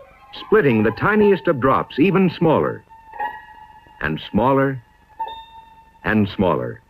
[0.46, 2.84] splitting the tiniest of drops even smaller,
[4.00, 4.82] and smaller,
[6.04, 6.80] and smaller.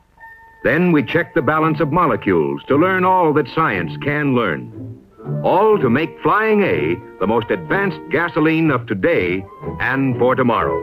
[0.68, 5.00] Then we check the balance of molecules to learn all that science can learn.
[5.42, 9.42] All to make Flying A the most advanced gasoline of today
[9.80, 10.78] and for tomorrow.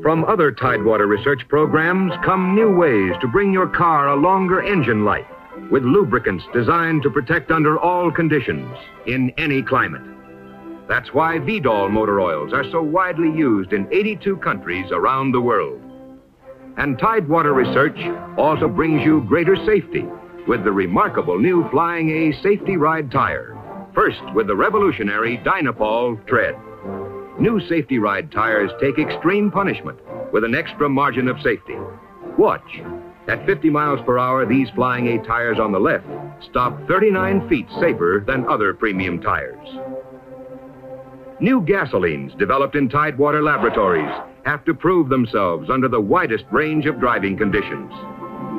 [0.00, 5.04] From other Tidewater research programs come new ways to bring your car a longer engine
[5.04, 5.26] life
[5.70, 8.74] with lubricants designed to protect under all conditions
[9.06, 10.00] in any climate.
[10.88, 15.82] That's why Veedol motor oils are so widely used in 82 countries around the world.
[16.80, 17.98] And Tidewater Research
[18.38, 20.06] also brings you greater safety
[20.48, 23.54] with the remarkable new Flying A Safety Ride tire.
[23.94, 26.54] First, with the revolutionary Dynapol tread.
[27.38, 29.98] New Safety Ride tires take extreme punishment
[30.32, 31.76] with an extra margin of safety.
[32.38, 32.80] Watch.
[33.28, 36.06] At 50 miles per hour, these Flying A tires on the left
[36.48, 39.68] stop 39 feet safer than other premium tires.
[41.40, 44.10] New gasolines developed in Tidewater laboratories
[44.44, 47.92] have to prove themselves under the widest range of driving conditions.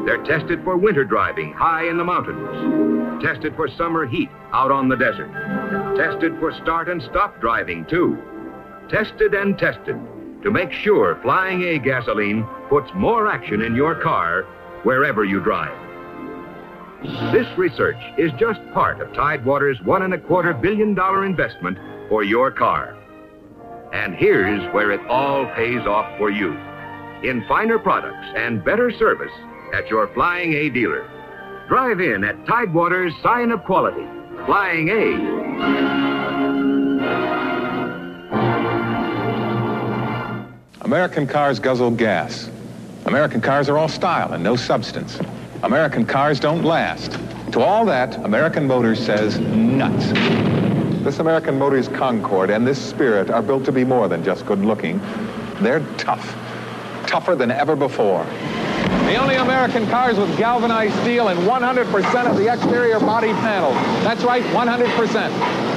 [0.06, 4.90] They're tested for winter driving high in the mountains, tested for summer heat out on
[4.90, 5.32] the desert,
[5.96, 8.18] tested for start and stop driving, too.
[8.90, 9.96] Tested and tested
[10.44, 14.44] to make sure Flying A gasoline puts more action in your car
[14.84, 15.78] wherever you drive.
[17.32, 21.78] This research is just part of Tidewater's one and a quarter billion dollar investment
[22.10, 22.98] for your car.
[23.94, 26.54] And here's where it all pays off for you
[27.24, 29.32] in finer products and better service
[29.74, 31.10] at your Flying A dealer.
[31.68, 34.06] Drive in at Tidewater's sign of quality,
[34.46, 35.42] Flying A.
[40.82, 42.50] American cars guzzle gas.
[43.06, 45.20] American cars are all style and no substance.
[45.64, 47.12] American cars don't last.
[47.54, 50.51] To all that, American Motors says nuts.
[51.04, 54.60] This American Motors Concord and this Spirit are built to be more than just good
[54.60, 55.02] looking.
[55.60, 56.24] They're tough,
[57.08, 58.24] tougher than ever before.
[58.24, 63.74] The only American cars with galvanized steel and 100% of the exterior body panels.
[64.04, 65.16] That's right, 100%.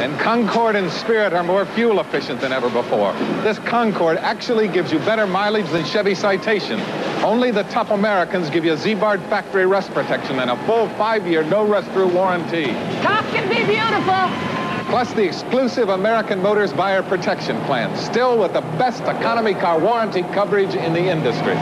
[0.02, 3.14] And Concord and Spirit are more fuel efficient than ever before.
[3.42, 6.78] This Concord actually gives you better mileage than Chevy Citation.
[7.24, 12.08] Only the top Americans give you Ziebart factory rust protection and a full five-year no-rust-through
[12.08, 12.66] warranty.
[13.00, 14.53] Tough can be beautiful
[14.94, 20.22] plus the exclusive American Motors Buyer Protection Plan, still with the best economy car warranty
[20.22, 21.56] coverage in the industry.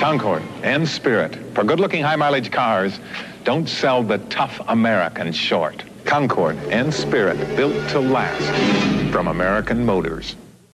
[0.00, 2.98] Concord and Spirit, for good-looking high-mileage cars,
[3.44, 5.84] don't sell the tough American short.
[6.06, 10.34] Concord and Spirit, built to last from American Motors.